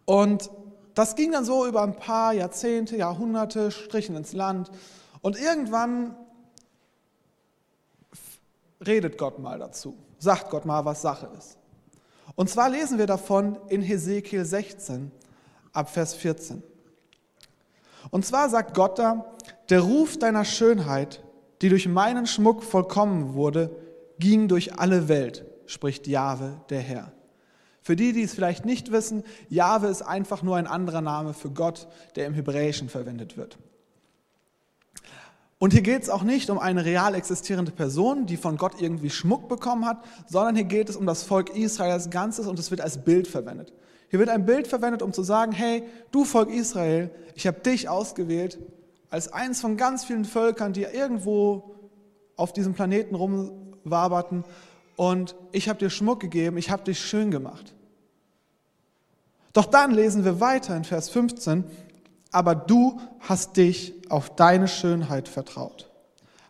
Und 0.03 0.49
das 0.95 1.15
ging 1.15 1.31
dann 1.31 1.45
so 1.45 1.65
über 1.65 1.81
ein 1.83 1.95
paar 1.95 2.33
Jahrzehnte, 2.33 2.97
Jahrhunderte, 2.97 3.71
strichen 3.71 4.17
ins 4.17 4.33
Land. 4.33 4.69
Und 5.21 5.39
irgendwann 5.39 6.17
redet 8.87 9.17
Gott 9.17 9.39
mal 9.39 9.59
dazu 9.59 9.97
sagt 10.23 10.49
Gott 10.49 10.65
mal, 10.65 10.85
was 10.85 11.01
Sache 11.01 11.29
ist. 11.37 11.57
Und 12.35 12.49
zwar 12.49 12.69
lesen 12.69 12.97
wir 12.97 13.05
davon 13.05 13.57
in 13.67 13.81
Hesekiel 13.81 14.45
16 14.45 15.11
ab 15.73 15.89
Vers 15.89 16.15
14. 16.15 16.63
Und 18.09 18.25
zwar 18.25 18.49
sagt 18.49 18.73
Gott 18.73 18.97
da, 18.97 19.33
der 19.69 19.81
Ruf 19.81 20.17
deiner 20.17 20.45
Schönheit, 20.45 21.21
die 21.61 21.69
durch 21.69 21.87
meinen 21.87 22.25
Schmuck 22.25 22.63
vollkommen 22.63 23.33
wurde, 23.33 23.75
ging 24.17 24.47
durch 24.47 24.79
alle 24.79 25.07
Welt, 25.09 25.45
spricht 25.65 26.07
Jahwe, 26.07 26.61
der 26.69 26.79
Herr. 26.79 27.11
Für 27.81 27.97
die, 27.97 28.13
die 28.13 28.23
es 28.23 28.33
vielleicht 28.33 28.65
nicht 28.65 28.91
wissen, 28.91 29.23
Jahwe 29.49 29.87
ist 29.87 30.01
einfach 30.01 30.41
nur 30.41 30.55
ein 30.55 30.67
anderer 30.67 31.01
Name 31.01 31.33
für 31.33 31.51
Gott, 31.51 31.87
der 32.15 32.27
im 32.27 32.33
Hebräischen 32.33 32.87
verwendet 32.87 33.35
wird. 33.35 33.57
Und 35.63 35.71
hier 35.71 35.81
geht 35.81 36.03
es 36.03 36.09
auch 36.09 36.23
nicht 36.23 36.49
um 36.49 36.59
eine 36.59 36.83
real 36.83 37.15
existierende 37.15 37.71
Person, 37.71 38.25
die 38.25 38.35
von 38.35 38.57
Gott 38.57 38.81
irgendwie 38.81 39.09
Schmuck 39.09 39.47
bekommen 39.47 39.85
hat, 39.85 40.03
sondern 40.27 40.55
hier 40.57 40.65
geht 40.65 40.89
es 40.89 40.97
um 40.97 41.05
das 41.05 41.23
Volk 41.23 41.55
Israel 41.55 41.93
als 41.93 42.09
Ganzes 42.09 42.47
und 42.47 42.59
es 42.59 42.69
wird 42.69 42.81
als 42.81 43.05
Bild 43.05 43.29
verwendet. 43.29 43.71
Hier 44.09 44.19
wird 44.19 44.27
ein 44.27 44.45
Bild 44.45 44.67
verwendet, 44.67 45.01
um 45.01 45.13
zu 45.13 45.23
sagen, 45.23 45.53
hey, 45.53 45.83
du 46.11 46.25
Volk 46.25 46.49
Israel, 46.49 47.11
ich 47.35 47.47
habe 47.47 47.61
dich 47.61 47.87
ausgewählt 47.87 48.59
als 49.09 49.31
eins 49.31 49.61
von 49.61 49.77
ganz 49.77 50.03
vielen 50.03 50.25
Völkern, 50.25 50.73
die 50.73 50.81
irgendwo 50.81 51.75
auf 52.35 52.51
diesem 52.51 52.73
Planeten 52.73 53.15
rumwaberten 53.15 54.43
und 54.97 55.33
ich 55.53 55.69
habe 55.69 55.79
dir 55.79 55.89
Schmuck 55.89 56.19
gegeben, 56.19 56.57
ich 56.57 56.71
habe 56.71 56.83
dich 56.83 56.99
schön 56.99 57.31
gemacht. 57.31 57.73
Doch 59.53 59.67
dann 59.67 59.91
lesen 59.91 60.25
wir 60.25 60.41
weiter 60.41 60.75
in 60.75 60.83
Vers 60.83 61.07
15, 61.07 61.63
aber 62.33 62.55
du 62.55 62.99
hast 63.19 63.57
dich 63.57 63.93
auf 64.09 64.35
deine 64.35 64.67
Schönheit 64.67 65.27
vertraut, 65.27 65.89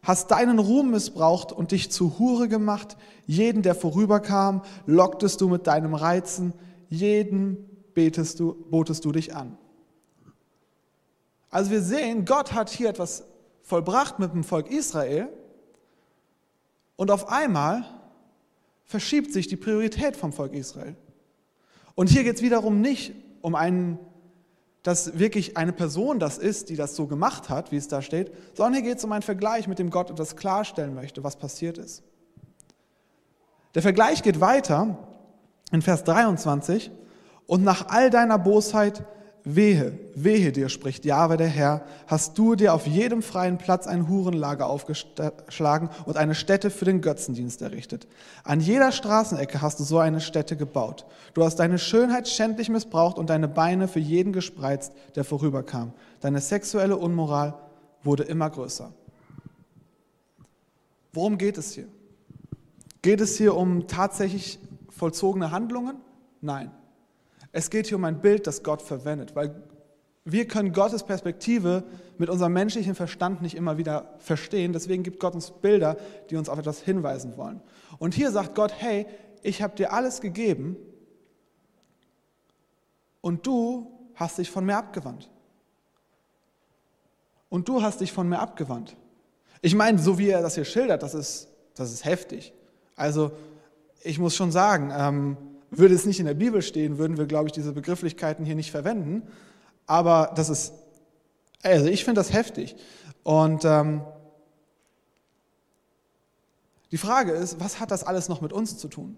hast 0.02 0.32
deinen 0.32 0.60
Ruhm 0.60 0.92
missbraucht 0.92 1.52
und 1.52 1.72
dich 1.72 1.92
zu 1.92 2.18
Hure 2.18 2.48
gemacht, 2.48 2.98
jeden, 3.26 3.62
der 3.62 3.76
vorüberkam, 3.76 4.64
locktest 4.86 5.40
du 5.42 5.50
mit 5.50 5.68
deinem 5.68 5.94
Reizen, 5.94 6.54
jeden 6.90 7.58
betest 7.94 8.40
du, 8.40 8.54
botest 8.70 9.06
du 9.06 9.12
dich 9.12 9.36
an. 9.36 9.58
Also 11.50 11.70
wir 11.70 11.82
sehen, 11.82 12.26
Gott 12.26 12.54
hat 12.54 12.70
hier 12.70 12.90
etwas 12.90 13.26
vollbracht 13.62 14.20
mit 14.20 14.34
dem 14.34 14.44
Volk 14.44 14.72
Israel 14.72 15.30
und 16.96 17.12
auf 17.12 17.30
einmal 17.30 17.86
verschiebt 18.86 19.32
sich 19.32 19.48
die 19.48 19.56
Priorität 19.56 20.18
vom 20.18 20.34
Volk 20.34 20.54
Israel. 20.54 20.96
Und 21.96 22.10
hier 22.10 22.24
geht 22.24 22.38
es 22.38 22.42
wiederum 22.42 22.82
nicht 22.82 23.14
um 23.42 23.56
einen, 23.56 24.00
dass 24.84 25.18
wirklich 25.18 25.56
eine 25.56 25.72
Person 25.72 26.20
das 26.20 26.38
ist, 26.38 26.70
die 26.70 26.76
das 26.76 26.96
so 26.96 27.08
gemacht 27.08 27.50
hat, 27.50 27.72
wie 27.72 27.78
es 27.78 27.88
da 27.88 28.02
steht, 28.02 28.32
sondern 28.54 28.74
hier 28.74 28.84
geht 28.84 28.98
es 28.98 29.04
um 29.04 29.12
einen 29.14 29.22
Vergleich 29.22 29.68
mit 29.68 29.80
dem 29.80 29.90
Gott, 29.90 30.18
das 30.20 30.36
klarstellen 30.36 30.94
möchte, 30.94 31.24
was 31.24 31.38
passiert 31.38 31.78
ist. 31.78 32.04
Der 33.76 33.82
Vergleich 33.82 34.22
geht 34.22 34.40
weiter 34.40 34.98
in 35.72 35.82
Vers 35.82 36.04
23. 36.04 36.92
Und 37.48 37.64
nach 37.64 37.88
all 37.90 38.10
deiner 38.10 38.38
Bosheit 38.38 39.04
Wehe, 39.46 40.00
wehe 40.16 40.54
dir, 40.54 40.70
spricht 40.70 41.04
Jahwe 41.04 41.36
der 41.36 41.48
Herr, 41.48 41.82
hast 42.08 42.38
du 42.38 42.56
dir 42.56 42.74
auf 42.74 42.88
jedem 42.88 43.22
freien 43.22 43.58
Platz 43.58 43.88
ein 43.88 44.08
Hurenlager 44.08 44.68
aufgeschlagen 44.68 45.90
und 46.06 46.16
eine 46.16 46.34
Stätte 46.34 46.70
für 46.70 46.86
den 46.86 47.02
Götzendienst 47.02 47.62
errichtet. 47.62 48.08
An 48.46 48.62
jeder 48.62 48.94
Straßenecke 48.94 49.62
hast 49.62 49.82
du 49.82 49.84
so 49.84 50.00
eine 50.00 50.22
Stätte 50.22 50.56
gebaut. 50.56 51.06
Du 51.34 51.44
hast 51.44 51.58
deine 51.58 51.78
Schönheit 51.78 52.30
schändlich 52.30 52.70
missbraucht 52.70 53.18
und 53.18 53.30
deine 53.30 53.50
Beine 53.50 53.90
für 53.90 54.00
jeden 54.00 54.32
gespreizt, 54.32 54.94
der 55.16 55.26
vorüberkam. 55.26 55.92
Deine 56.22 56.40
sexuelle 56.40 56.96
Unmoral 56.96 57.56
wurde 58.02 58.24
immer 58.24 58.50
größer. 58.50 58.94
Worum 61.12 61.38
geht 61.38 61.58
es 61.58 61.74
hier? 61.74 61.88
Geht 63.02 63.20
es 63.20 63.38
hier 63.38 63.58
um 63.58 63.88
tatsächlich 63.88 64.58
vollzogene 64.90 65.52
Handlungen? 65.52 65.98
Nein. 66.40 66.72
Es 67.54 67.70
geht 67.70 67.88
hier 67.88 67.98
um 67.98 68.04
ein 68.04 68.20
Bild, 68.20 68.48
das 68.48 68.64
Gott 68.64 68.82
verwendet, 68.82 69.36
weil 69.36 69.64
wir 70.26 70.48
können 70.48 70.74
Gottes 70.74 71.04
Perspektive 71.04 71.84
mit 72.18 72.30
unserem 72.30 72.54
menschlichen 72.54 72.96
Verstand 72.96 73.42
nicht 73.42 73.56
immer 73.56 73.78
wieder 73.78 74.16
verstehen. 74.18 74.74
Deswegen 74.74 75.04
gibt 75.04 75.20
Gott 75.20 75.36
uns 75.36 75.52
Bilder, 75.52 75.98
die 76.30 76.36
uns 76.36 76.50
auf 76.50 76.58
etwas 76.58 76.82
hinweisen 76.82 77.38
wollen. 77.38 77.62
Und 78.00 78.14
hier 78.14 78.32
sagt 78.32 78.56
Gott, 78.56 78.74
hey, 78.78 79.06
ich 79.44 79.62
habe 79.62 79.76
dir 79.76 79.94
alles 79.94 80.20
gegeben 80.20 80.78
und 83.22 83.46
du 83.46 83.92
hast 84.16 84.40
dich 84.40 84.50
von 84.50 84.66
mir 84.66 84.78
abgewandt. 84.78 85.30
Und 87.50 87.68
du 87.68 87.84
hast 87.84 88.02
dich 88.02 88.12
von 88.12 88.28
mir 88.28 88.40
abgewandt. 88.40 88.96
Ich 89.62 89.76
meine, 89.76 90.00
so 90.00 90.18
wie 90.18 90.30
er 90.30 90.42
das 90.42 90.56
hier 90.56 90.66
schildert, 90.66 91.04
das 91.04 91.14
ist, 91.14 91.50
das 91.76 91.94
ist 91.94 92.04
heftig. 92.04 92.54
Also 92.96 93.32
ich 94.02 94.18
muss 94.18 94.36
schon 94.36 94.52
sagen, 94.52 94.92
ähm, 94.96 95.38
würde 95.78 95.96
es 95.96 96.06
nicht 96.06 96.20
in 96.20 96.26
der 96.26 96.34
Bibel 96.34 96.62
stehen, 96.62 96.98
würden 96.98 97.18
wir, 97.18 97.26
glaube 97.26 97.48
ich, 97.48 97.52
diese 97.52 97.74
Begrifflichkeiten 97.74 98.46
hier 98.46 98.56
nicht 98.56 98.72
verwenden. 98.72 99.24
Aber 99.86 100.34
das 100.36 100.50
ist, 100.50 100.74
also 101.62 101.88
ich 101.88 102.04
finde 102.04 102.20
das 102.20 102.34
heftig. 102.34 102.76
Und 103.24 103.66
ähm, 103.66 104.02
die 106.92 106.98
Frage 106.98 107.32
ist, 107.32 107.60
was 107.60 107.80
hat 107.80 107.92
das 107.92 108.04
alles 108.04 108.30
noch 108.30 108.42
mit 108.42 108.54
uns 108.54 108.78
zu 108.78 108.88
tun? 108.88 109.18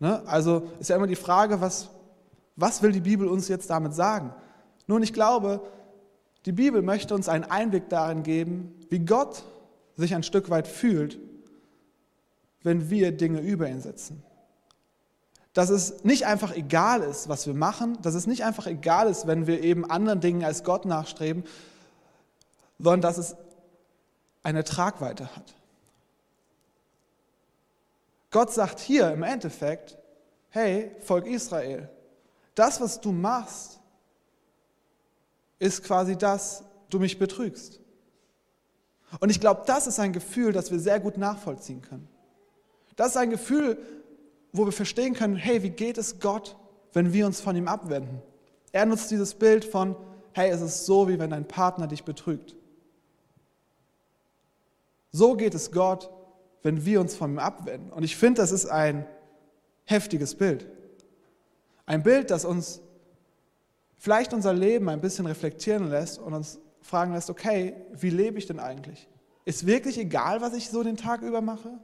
Ne? 0.00 0.22
Also 0.26 0.68
ist 0.80 0.90
ja 0.90 0.96
immer 0.96 1.06
die 1.06 1.16
Frage, 1.16 1.60
was, 1.60 1.90
was 2.56 2.82
will 2.82 2.92
die 2.92 3.00
Bibel 3.00 3.28
uns 3.28 3.48
jetzt 3.48 3.70
damit 3.70 3.94
sagen? 3.94 4.34
Nun, 4.86 5.02
ich 5.02 5.12
glaube, 5.12 5.60
die 6.44 6.52
Bibel 6.52 6.82
möchte 6.82 7.14
uns 7.14 7.28
einen 7.28 7.44
Einblick 7.44 7.88
darin 7.88 8.22
geben, 8.22 8.74
wie 8.90 9.00
Gott 9.00 9.44
sich 9.96 10.14
ein 10.14 10.22
Stück 10.22 10.50
weit 10.50 10.66
fühlt, 10.66 11.18
wenn 12.62 12.90
wir 12.90 13.12
Dinge 13.12 13.40
über 13.40 13.68
ihn 13.68 13.80
setzen 13.80 14.22
dass 15.58 15.70
es 15.70 16.04
nicht 16.04 16.24
einfach 16.24 16.54
egal 16.54 17.02
ist, 17.02 17.28
was 17.28 17.48
wir 17.48 17.52
machen, 17.52 18.00
dass 18.02 18.14
es 18.14 18.28
nicht 18.28 18.44
einfach 18.44 18.68
egal 18.68 19.10
ist, 19.10 19.26
wenn 19.26 19.48
wir 19.48 19.60
eben 19.60 19.90
anderen 19.90 20.20
Dingen 20.20 20.44
als 20.44 20.62
Gott 20.62 20.84
nachstreben, 20.84 21.42
sondern 22.78 23.00
dass 23.00 23.18
es 23.18 23.34
eine 24.44 24.62
Tragweite 24.62 25.34
hat. 25.34 25.56
Gott 28.30 28.52
sagt 28.52 28.78
hier 28.78 29.10
im 29.10 29.24
Endeffekt, 29.24 29.98
hey, 30.50 30.92
Volk 31.00 31.26
Israel, 31.26 31.88
das, 32.54 32.80
was 32.80 33.00
du 33.00 33.10
machst, 33.10 33.80
ist 35.58 35.82
quasi 35.82 36.16
das, 36.16 36.62
du 36.88 37.00
mich 37.00 37.18
betrügst. 37.18 37.80
Und 39.18 39.30
ich 39.30 39.40
glaube, 39.40 39.64
das 39.66 39.88
ist 39.88 39.98
ein 39.98 40.12
Gefühl, 40.12 40.52
das 40.52 40.70
wir 40.70 40.78
sehr 40.78 41.00
gut 41.00 41.18
nachvollziehen 41.18 41.82
können. 41.82 42.08
Das 42.94 43.08
ist 43.08 43.16
ein 43.16 43.30
Gefühl, 43.30 43.97
wo 44.58 44.66
wir 44.66 44.72
verstehen 44.72 45.14
können, 45.14 45.36
hey, 45.36 45.62
wie 45.62 45.70
geht 45.70 45.96
es 45.96 46.20
Gott, 46.20 46.56
wenn 46.92 47.12
wir 47.12 47.26
uns 47.26 47.40
von 47.40 47.56
ihm 47.56 47.68
abwenden? 47.68 48.20
Er 48.72 48.84
nutzt 48.84 49.10
dieses 49.10 49.34
Bild 49.34 49.64
von, 49.64 49.96
hey, 50.32 50.50
es 50.50 50.60
ist 50.60 50.84
so, 50.84 51.08
wie 51.08 51.18
wenn 51.18 51.30
dein 51.30 51.48
Partner 51.48 51.86
dich 51.86 52.04
betrügt. 52.04 52.54
So 55.12 55.34
geht 55.34 55.54
es 55.54 55.72
Gott, 55.72 56.10
wenn 56.62 56.84
wir 56.84 57.00
uns 57.00 57.16
von 57.16 57.32
ihm 57.32 57.38
abwenden. 57.38 57.92
Und 57.92 58.02
ich 58.02 58.16
finde, 58.16 58.42
das 58.42 58.52
ist 58.52 58.66
ein 58.66 59.06
heftiges 59.84 60.34
Bild. 60.34 60.66
Ein 61.86 62.02
Bild, 62.02 62.30
das 62.30 62.44
uns 62.44 62.82
vielleicht 63.96 64.34
unser 64.34 64.52
Leben 64.52 64.88
ein 64.88 65.00
bisschen 65.00 65.26
reflektieren 65.26 65.88
lässt 65.88 66.18
und 66.18 66.34
uns 66.34 66.58
fragen 66.82 67.12
lässt, 67.14 67.30
okay, 67.30 67.74
wie 67.92 68.10
lebe 68.10 68.38
ich 68.38 68.46
denn 68.46 68.58
eigentlich? 68.58 69.08
Ist 69.44 69.66
wirklich 69.66 69.98
egal, 69.98 70.40
was 70.40 70.54
ich 70.54 70.68
so 70.68 70.82
den 70.82 70.96
Tag 70.96 71.22
über 71.22 71.40
mache? 71.40 71.78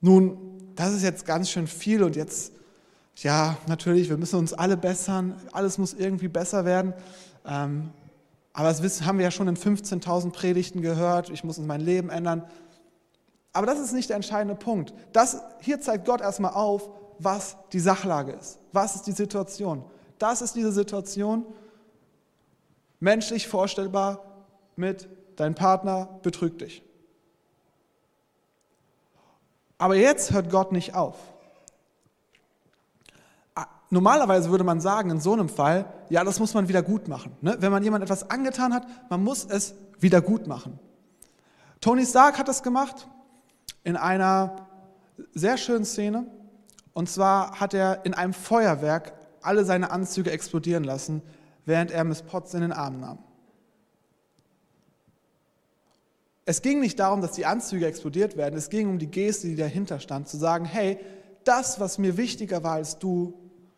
Nun, 0.00 0.72
das 0.76 0.92
ist 0.92 1.02
jetzt 1.02 1.26
ganz 1.26 1.50
schön 1.50 1.66
viel 1.66 2.02
und 2.02 2.14
jetzt, 2.14 2.52
ja, 3.16 3.56
natürlich, 3.66 4.08
wir 4.08 4.16
müssen 4.16 4.38
uns 4.38 4.52
alle 4.52 4.76
bessern, 4.76 5.34
alles 5.52 5.76
muss 5.78 5.92
irgendwie 5.92 6.28
besser 6.28 6.64
werden. 6.64 6.94
Ähm, 7.44 7.90
aber 8.52 8.68
das 8.68 9.02
haben 9.02 9.18
wir 9.18 9.24
ja 9.24 9.30
schon 9.30 9.48
in 9.48 9.56
15.000 9.56 10.30
Predigten 10.30 10.82
gehört, 10.82 11.30
ich 11.30 11.42
muss 11.44 11.58
mein 11.58 11.80
Leben 11.80 12.10
ändern. 12.10 12.44
Aber 13.52 13.66
das 13.66 13.80
ist 13.80 13.92
nicht 13.92 14.08
der 14.08 14.16
entscheidende 14.16 14.54
Punkt. 14.54 14.94
Das, 15.12 15.38
hier 15.60 15.80
zeigt 15.80 16.04
Gott 16.04 16.20
erstmal 16.20 16.52
auf, 16.52 16.90
was 17.18 17.56
die 17.72 17.80
Sachlage 17.80 18.32
ist. 18.32 18.58
Was 18.72 18.94
ist 18.94 19.06
die 19.06 19.12
Situation? 19.12 19.84
Das 20.18 20.42
ist 20.42 20.54
diese 20.54 20.72
Situation, 20.72 21.44
menschlich 23.00 23.48
vorstellbar 23.48 24.24
mit 24.76 25.08
dein 25.36 25.54
Partner 25.54 26.20
betrügt 26.22 26.60
dich. 26.60 26.82
Aber 29.78 29.94
jetzt 29.94 30.32
hört 30.32 30.50
Gott 30.50 30.72
nicht 30.72 30.94
auf. 30.94 31.14
Ah, 33.54 33.66
normalerweise 33.90 34.50
würde 34.50 34.64
man 34.64 34.80
sagen, 34.80 35.10
in 35.10 35.20
so 35.20 35.32
einem 35.32 35.48
Fall, 35.48 35.86
ja, 36.10 36.24
das 36.24 36.40
muss 36.40 36.52
man 36.52 36.68
wieder 36.68 36.82
gut 36.82 37.06
machen. 37.06 37.36
Ne? 37.40 37.56
Wenn 37.60 37.70
man 37.70 37.84
jemand 37.84 38.02
etwas 38.02 38.28
angetan 38.28 38.74
hat, 38.74 38.86
man 39.08 39.22
muss 39.22 39.44
es 39.44 39.74
wieder 40.00 40.20
gut 40.20 40.48
machen. 40.48 40.78
Tony 41.80 42.04
Stark 42.04 42.38
hat 42.38 42.48
das 42.48 42.64
gemacht 42.64 43.08
in 43.84 43.96
einer 43.96 44.66
sehr 45.32 45.56
schönen 45.56 45.84
Szene. 45.84 46.26
Und 46.92 47.08
zwar 47.08 47.60
hat 47.60 47.74
er 47.74 48.04
in 48.04 48.14
einem 48.14 48.32
Feuerwerk 48.32 49.12
alle 49.40 49.64
seine 49.64 49.92
Anzüge 49.92 50.32
explodieren 50.32 50.82
lassen, 50.82 51.22
während 51.64 51.92
er 51.92 52.02
Miss 52.02 52.22
Potts 52.22 52.54
in 52.54 52.62
den 52.62 52.72
Arm 52.72 52.98
nahm. 52.98 53.18
Es 56.48 56.62
ging 56.62 56.80
nicht 56.80 56.98
darum, 56.98 57.20
dass 57.20 57.32
die 57.32 57.44
Anzüge 57.44 57.86
explodiert 57.86 58.38
werden, 58.38 58.56
es 58.56 58.70
ging 58.70 58.88
um 58.88 58.98
die 58.98 59.10
Geste, 59.10 59.48
die 59.48 59.54
dahinter 59.54 60.00
stand, 60.00 60.30
zu 60.30 60.38
sagen, 60.38 60.64
hey, 60.64 60.98
das, 61.44 61.78
was 61.78 61.98
mir 61.98 62.16
wichtiger 62.16 62.64
war 62.64 62.72
als 62.72 62.98
du, 62.98 63.34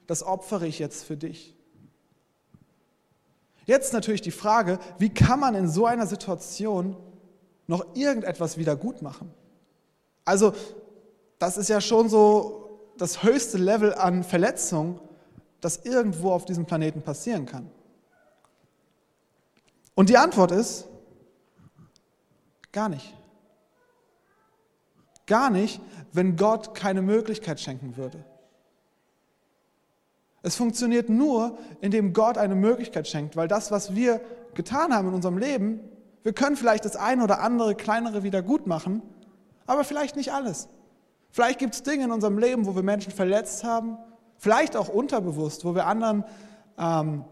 das 0.06 0.22
opfere 0.22 0.68
ich 0.68 0.78
jetzt 0.78 1.02
für 1.02 1.16
dich. 1.16 1.56
Jetzt 3.66 3.92
natürlich 3.92 4.20
die 4.20 4.30
Frage, 4.30 4.78
wie 4.98 5.08
kann 5.08 5.40
man 5.40 5.56
in 5.56 5.68
so 5.68 5.84
einer 5.84 6.06
Situation 6.06 6.96
noch 7.66 7.96
irgendetwas 7.96 8.56
wieder 8.56 8.76
gut 8.76 9.02
machen? 9.02 9.34
Also, 10.24 10.52
das 11.40 11.56
ist 11.56 11.70
ja 11.70 11.80
schon 11.80 12.08
so 12.08 12.92
das 12.98 13.24
höchste 13.24 13.58
Level 13.58 13.94
an 13.94 14.22
Verletzung, 14.22 15.00
das 15.60 15.78
irgendwo 15.78 16.30
auf 16.30 16.44
diesem 16.44 16.66
Planeten 16.66 17.02
passieren 17.02 17.46
kann. 17.46 17.68
Und 19.96 20.08
die 20.08 20.18
Antwort 20.18 20.52
ist, 20.52 20.86
Gar 22.72 22.88
nicht. 22.88 23.16
Gar 25.26 25.50
nicht, 25.50 25.80
wenn 26.12 26.36
Gott 26.36 26.74
keine 26.74 27.02
Möglichkeit 27.02 27.60
schenken 27.60 27.96
würde. 27.96 28.24
Es 30.42 30.56
funktioniert 30.56 31.08
nur, 31.08 31.58
indem 31.80 32.12
Gott 32.12 32.38
eine 32.38 32.54
Möglichkeit 32.54 33.06
schenkt, 33.06 33.36
weil 33.36 33.48
das, 33.48 33.70
was 33.70 33.94
wir 33.94 34.20
getan 34.54 34.94
haben 34.94 35.08
in 35.08 35.14
unserem 35.14 35.38
Leben, 35.38 35.80
wir 36.22 36.32
können 36.32 36.56
vielleicht 36.56 36.84
das 36.84 36.96
eine 36.96 37.24
oder 37.24 37.40
andere 37.40 37.74
kleinere 37.74 38.22
wieder 38.22 38.42
gut 38.42 38.66
machen, 38.66 39.02
aber 39.66 39.84
vielleicht 39.84 40.16
nicht 40.16 40.32
alles. 40.32 40.68
Vielleicht 41.30 41.58
gibt 41.58 41.74
es 41.74 41.82
Dinge 41.82 42.04
in 42.04 42.10
unserem 42.10 42.38
Leben, 42.38 42.66
wo 42.66 42.74
wir 42.74 42.82
Menschen 42.82 43.12
verletzt 43.12 43.64
haben, 43.64 43.98
vielleicht 44.36 44.76
auch 44.76 44.88
unterbewusst, 44.88 45.64
wo 45.64 45.74
wir 45.74 45.86
anderen, 45.86 46.24
ähm, 46.78 47.24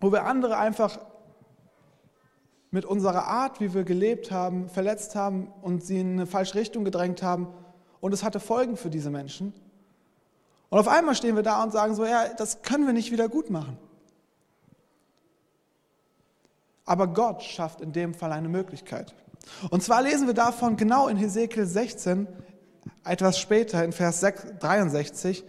wo 0.00 0.12
wir 0.12 0.24
andere 0.24 0.58
einfach 0.58 0.98
mit 2.76 2.84
unserer 2.84 3.24
Art, 3.24 3.58
wie 3.58 3.72
wir 3.72 3.84
gelebt 3.84 4.30
haben, 4.30 4.68
verletzt 4.68 5.16
haben 5.16 5.50
und 5.62 5.82
sie 5.82 5.98
in 5.98 6.12
eine 6.12 6.26
falsche 6.26 6.56
Richtung 6.56 6.84
gedrängt 6.84 7.22
haben. 7.22 7.48
Und 8.00 8.12
es 8.12 8.22
hatte 8.22 8.38
Folgen 8.38 8.76
für 8.76 8.90
diese 8.90 9.08
Menschen. 9.08 9.54
Und 10.68 10.78
auf 10.78 10.86
einmal 10.86 11.14
stehen 11.14 11.36
wir 11.36 11.42
da 11.42 11.62
und 11.62 11.72
sagen 11.72 11.94
so, 11.94 12.04
ja, 12.04 12.28
das 12.36 12.60
können 12.60 12.84
wir 12.84 12.92
nicht 12.92 13.10
wieder 13.10 13.30
gut 13.30 13.48
machen. 13.48 13.78
Aber 16.84 17.06
Gott 17.06 17.42
schafft 17.42 17.80
in 17.80 17.92
dem 17.92 18.12
Fall 18.12 18.30
eine 18.30 18.50
Möglichkeit. 18.50 19.14
Und 19.70 19.82
zwar 19.82 20.02
lesen 20.02 20.26
wir 20.26 20.34
davon 20.34 20.76
genau 20.76 21.08
in 21.08 21.16
Hesekiel 21.16 21.64
16, 21.64 22.28
etwas 23.04 23.38
später 23.38 23.82
in 23.86 23.92
Vers 23.92 24.20
63. 24.20 25.44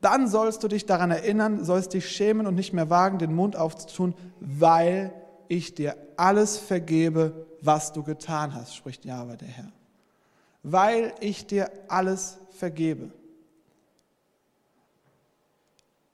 dann 0.00 0.26
sollst 0.26 0.64
du 0.64 0.68
dich 0.68 0.84
daran 0.84 1.12
erinnern, 1.12 1.64
sollst 1.64 1.94
dich 1.94 2.10
schämen 2.10 2.44
und 2.44 2.56
nicht 2.56 2.72
mehr 2.72 2.90
wagen, 2.90 3.18
den 3.18 3.36
Mund 3.36 3.54
aufzutun, 3.54 4.16
weil 4.40 5.12
ich 5.48 5.74
dir 5.74 5.96
alles 6.16 6.58
vergebe, 6.58 7.46
was 7.60 7.92
du 7.92 8.02
getan 8.02 8.54
hast, 8.54 8.74
spricht 8.74 9.04
Jahwe 9.04 9.36
der 9.36 9.48
Herr. 9.48 9.72
Weil 10.62 11.14
ich 11.20 11.46
dir 11.46 11.70
alles 11.88 12.38
vergebe. 12.50 13.12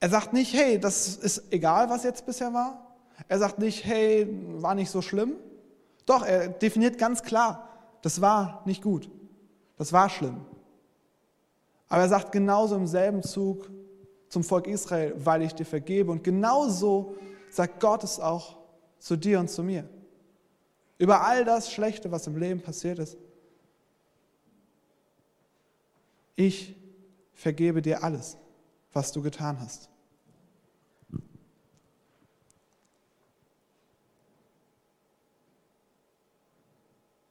Er 0.00 0.08
sagt 0.08 0.32
nicht, 0.32 0.52
hey, 0.52 0.80
das 0.80 1.16
ist 1.16 1.52
egal, 1.52 1.88
was 1.88 2.02
jetzt 2.02 2.26
bisher 2.26 2.52
war. 2.52 2.96
Er 3.28 3.38
sagt 3.38 3.58
nicht, 3.58 3.84
hey, 3.84 4.26
war 4.60 4.74
nicht 4.74 4.90
so 4.90 5.00
schlimm. 5.00 5.34
Doch, 6.06 6.24
er 6.24 6.48
definiert 6.48 6.98
ganz 6.98 7.22
klar, 7.22 7.68
das 8.02 8.20
war 8.20 8.62
nicht 8.64 8.82
gut. 8.82 9.08
Das 9.78 9.92
war 9.92 10.08
schlimm. 10.08 10.44
Aber 11.88 12.02
er 12.02 12.08
sagt 12.08 12.32
genauso 12.32 12.74
im 12.74 12.86
selben 12.86 13.22
Zug 13.22 13.70
zum 14.28 14.42
Volk 14.42 14.66
Israel, 14.66 15.14
weil 15.18 15.42
ich 15.42 15.54
dir 15.54 15.66
vergebe. 15.66 16.10
Und 16.10 16.24
genauso 16.24 17.14
sagt 17.50 17.80
Gott 17.80 18.02
es 18.02 18.18
auch 18.18 18.56
zu 19.02 19.16
dir 19.16 19.40
und 19.40 19.48
zu 19.48 19.64
mir. 19.64 19.88
Über 20.96 21.22
all 21.22 21.44
das 21.44 21.72
Schlechte, 21.72 22.12
was 22.12 22.28
im 22.28 22.36
Leben 22.36 22.60
passiert 22.60 23.00
ist. 23.00 23.16
Ich 26.36 26.76
vergebe 27.34 27.82
dir 27.82 28.04
alles, 28.04 28.36
was 28.92 29.10
du 29.10 29.20
getan 29.20 29.58
hast. 29.58 29.88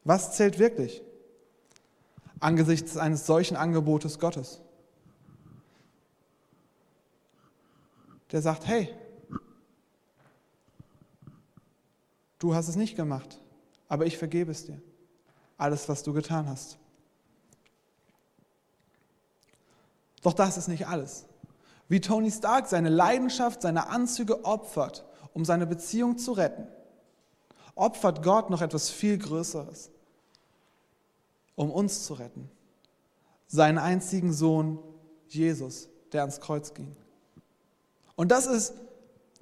Was 0.03 0.35
zählt 0.35 0.59
wirklich 0.59 1.01
angesichts 2.41 2.97
eines 2.97 3.25
solchen 3.25 3.55
Angebotes 3.55 4.19
Gottes? 4.19 4.59
Der 8.33 8.41
sagt, 8.41 8.67
hey, 8.67 8.93
du 12.41 12.55
hast 12.55 12.67
es 12.67 12.75
nicht 12.75 12.95
gemacht, 12.95 13.39
aber 13.87 14.05
ich 14.05 14.17
vergebe 14.17 14.51
es 14.51 14.65
dir. 14.65 14.81
Alles, 15.57 15.87
was 15.87 16.01
du 16.01 16.11
getan 16.11 16.49
hast. 16.49 16.77
Doch 20.23 20.33
das 20.33 20.57
ist 20.57 20.67
nicht 20.67 20.87
alles. 20.87 21.25
Wie 21.87 22.01
Tony 22.01 22.31
Stark 22.31 22.67
seine 22.67 22.89
Leidenschaft, 22.89 23.61
seine 23.61 23.87
Anzüge 23.89 24.43
opfert, 24.43 25.05
um 25.33 25.45
seine 25.45 25.67
Beziehung 25.67 26.17
zu 26.17 26.31
retten, 26.31 26.67
opfert 27.75 28.23
Gott 28.23 28.49
noch 28.49 28.61
etwas 28.61 28.89
viel 28.89 29.17
Größeres, 29.17 29.91
um 31.55 31.69
uns 31.69 32.05
zu 32.05 32.15
retten. 32.15 32.49
Seinen 33.47 33.77
einzigen 33.77 34.33
Sohn 34.33 34.79
Jesus, 35.27 35.89
der 36.11 36.21
ans 36.21 36.39
Kreuz 36.39 36.73
ging. 36.73 36.95
Und 38.15 38.29
das 38.31 38.47
ist 38.47 38.73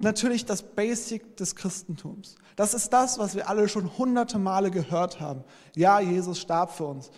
natürlich 0.02 0.44
das 0.44 0.62
Basic 0.62 1.36
des 1.36 1.54
Christentums. 1.56 2.36
Das 2.56 2.74
ist 2.74 2.92
das, 2.92 3.18
was 3.18 3.34
wir 3.34 3.48
alle 3.48 3.68
schon 3.68 3.96
hunderte 3.98 4.38
Male 4.38 4.70
gehört 4.70 5.20
haben. 5.20 5.44
Ja, 5.76 6.00
Jesus 6.00 6.38
starb 6.38 6.72
für 6.72 6.84
uns. 6.84 7.10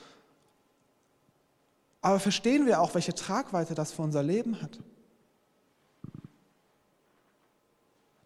Aber 2.00 2.18
verstehen 2.18 2.66
wir 2.66 2.80
auch, 2.80 2.94
welche 2.94 3.14
Tragweite 3.14 3.74
das 3.74 3.92
für 3.92 4.02
unser 4.02 4.22
Leben 4.22 4.60
hat? 4.60 4.80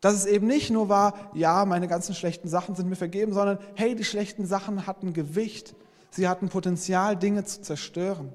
Dass 0.01 0.15
es 0.15 0.27
eben 0.27 0.47
nicht 0.47 0.71
nur 0.71 0.89
war, 0.89 1.31
ja, 1.35 1.65
meine 1.65 1.89
ganzen 1.89 2.15
schlechten 2.15 2.49
Sachen 2.49 2.75
sind 2.75 2.89
mir 2.89 2.97
vergeben, 2.97 3.33
sondern 3.33 3.59
hey, 3.75 3.95
die 3.95 4.05
schlechten 4.05 4.47
Sachen 4.47 4.87
hatten 4.87 5.13
Gewicht. 5.13 5.75
Sie 6.11 6.29
hatten 6.29 6.49
Potenzial, 6.49 7.17
Dinge 7.17 7.45
zu 7.45 7.61
zerstören. 7.61 8.33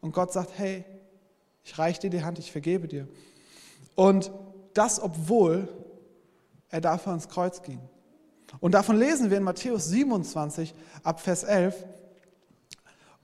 Und 0.00 0.12
Gott 0.12 0.32
sagt, 0.32 0.52
hey, 0.56 0.84
ich 1.64 1.78
reiche 1.78 2.02
dir 2.02 2.10
die 2.10 2.24
Hand, 2.24 2.38
ich 2.38 2.52
vergebe 2.52 2.88
dir. 2.88 3.08
Und 3.94 4.30
das, 4.76 5.00
obwohl 5.00 5.68
er 6.68 6.80
dafür 6.80 7.12
ans 7.12 7.28
Kreuz 7.28 7.62
ging. 7.62 7.80
Und 8.60 8.72
davon 8.72 8.96
lesen 8.96 9.30
wir 9.30 9.38
in 9.38 9.42
Matthäus 9.42 9.88
27 9.88 10.74
ab 11.02 11.20
Vers 11.20 11.44
11. 11.44 11.84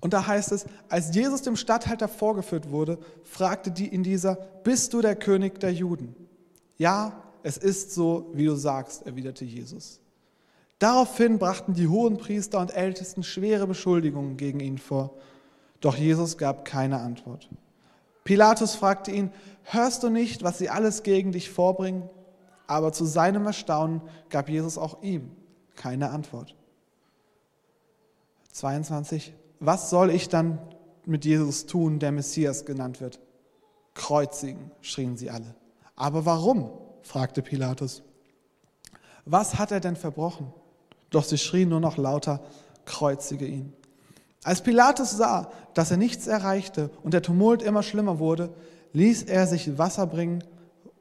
Und 0.00 0.12
da 0.12 0.26
heißt 0.26 0.52
es, 0.52 0.66
als 0.88 1.14
Jesus 1.14 1.42
dem 1.42 1.56
Statthalter 1.56 2.08
vorgeführt 2.08 2.70
wurde, 2.70 2.98
fragte 3.22 3.70
die 3.70 3.86
in 3.86 4.02
dieser, 4.02 4.34
bist 4.64 4.92
du 4.94 5.00
der 5.00 5.14
König 5.14 5.60
der 5.60 5.72
Juden? 5.72 6.16
Ja, 6.76 7.22
es 7.44 7.56
ist 7.56 7.92
so, 7.92 8.30
wie 8.34 8.46
du 8.46 8.56
sagst, 8.56 9.06
erwiderte 9.06 9.44
Jesus. 9.44 10.00
Daraufhin 10.80 11.38
brachten 11.38 11.74
die 11.74 11.86
hohen 11.86 12.18
Priester 12.18 12.58
und 12.58 12.74
Ältesten 12.74 13.22
schwere 13.22 13.68
Beschuldigungen 13.68 14.36
gegen 14.36 14.58
ihn 14.58 14.78
vor. 14.78 15.14
Doch 15.80 15.96
Jesus 15.96 16.38
gab 16.38 16.64
keine 16.64 16.98
Antwort. 16.98 17.48
Pilatus 18.24 18.74
fragte 18.74 19.10
ihn, 19.10 19.32
hörst 19.64 20.02
du 20.02 20.10
nicht, 20.10 20.42
was 20.42 20.58
sie 20.58 20.68
alles 20.68 21.02
gegen 21.02 21.32
dich 21.32 21.50
vorbringen? 21.50 22.08
Aber 22.66 22.92
zu 22.92 23.04
seinem 23.04 23.46
Erstaunen 23.46 24.02
gab 24.28 24.48
Jesus 24.48 24.78
auch 24.78 25.02
ihm 25.02 25.30
keine 25.76 26.10
Antwort. 26.10 26.54
22. 28.52 29.34
Was 29.60 29.90
soll 29.90 30.10
ich 30.10 30.28
dann 30.28 30.58
mit 31.04 31.24
Jesus 31.24 31.66
tun, 31.66 31.98
der 31.98 32.12
Messias 32.12 32.64
genannt 32.64 33.00
wird? 33.00 33.20
Kreuzigen, 33.94 34.70
schrien 34.80 35.16
sie 35.16 35.30
alle. 35.30 35.54
Aber 35.96 36.24
warum? 36.24 36.70
fragte 37.02 37.42
Pilatus. 37.42 38.02
Was 39.24 39.58
hat 39.58 39.72
er 39.72 39.80
denn 39.80 39.96
verbrochen? 39.96 40.52
Doch 41.10 41.24
sie 41.24 41.38
schrien 41.38 41.68
nur 41.68 41.80
noch 41.80 41.96
lauter, 41.96 42.40
kreuzige 42.84 43.46
ihn. 43.46 43.72
Als 44.44 44.62
Pilatus 44.62 45.12
sah, 45.12 45.50
dass 45.74 45.90
er 45.90 45.96
nichts 45.96 46.26
erreichte 46.26 46.90
und 47.02 47.14
der 47.14 47.22
Tumult 47.22 47.62
immer 47.62 47.82
schlimmer 47.82 48.18
wurde, 48.18 48.50
ließ 48.92 49.24
er 49.24 49.46
sich 49.46 49.78
Wasser 49.78 50.06
bringen. 50.06 50.42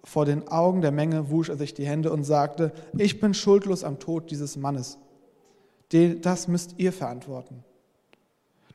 Vor 0.04 0.26
den 0.26 0.48
Augen 0.48 0.82
der 0.82 0.92
Menge 0.92 1.30
wusch 1.30 1.50
er 1.50 1.58
sich 1.58 1.74
die 1.74 1.86
Hände 1.86 2.12
und 2.12 2.24
sagte, 2.24 2.72
ich 2.98 3.20
bin 3.20 3.34
schuldlos 3.34 3.84
am 3.84 4.00
Tod 4.00 4.32
dieses 4.32 4.58
Mannes. 4.58 4.98
Das 6.22 6.48
müsst 6.48 6.76
ihr 6.78 6.94
verantworten. 6.94 7.64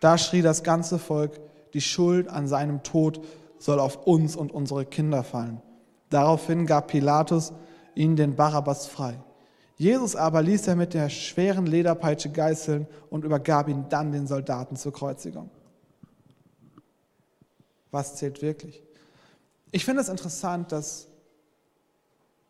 Da 0.01 0.19
schrie 0.19 0.43
das 0.43 0.63
ganze 0.63 0.99
Volk, 0.99 1.41
die 1.73 1.81
Schuld 1.81 2.29
an 2.29 2.47
seinem 2.47 2.83
Tod 2.83 3.25
soll 3.59 3.81
auf 3.81 4.07
uns 4.07 4.37
und 4.37 4.53
unsere 4.53 4.85
Kinder 4.85 5.25
fallen. 5.25 5.63
Daraufhin 6.11 6.67
gab 6.67 6.89
Pilatus 6.89 7.53
ihnen 7.95 8.17
den 8.17 8.37
Barabbas 8.37 8.87
frei. 8.87 9.19
Jesus 9.77 10.17
aber 10.17 10.43
ließ 10.43 10.69
er 10.69 10.77
mit 10.77 10.95
der 10.95 11.11
schweren 11.11 11.67
Lederpeitsche 11.67 12.31
geißeln 12.31 12.87
und 13.11 13.25
übergab 13.25 13.69
ihn 13.69 13.89
dann 13.91 14.11
den 14.11 14.27
Soldaten 14.27 14.77
zur 14.77 14.93
Kreuzigung. 14.93 15.51
Was 17.91 18.17
zählt 18.17 18.41
wirklich? 18.41 18.83
Ich 19.71 19.85
finde 19.85 20.01
es 20.01 20.09
interessant, 20.09 20.73
dass 20.73 21.09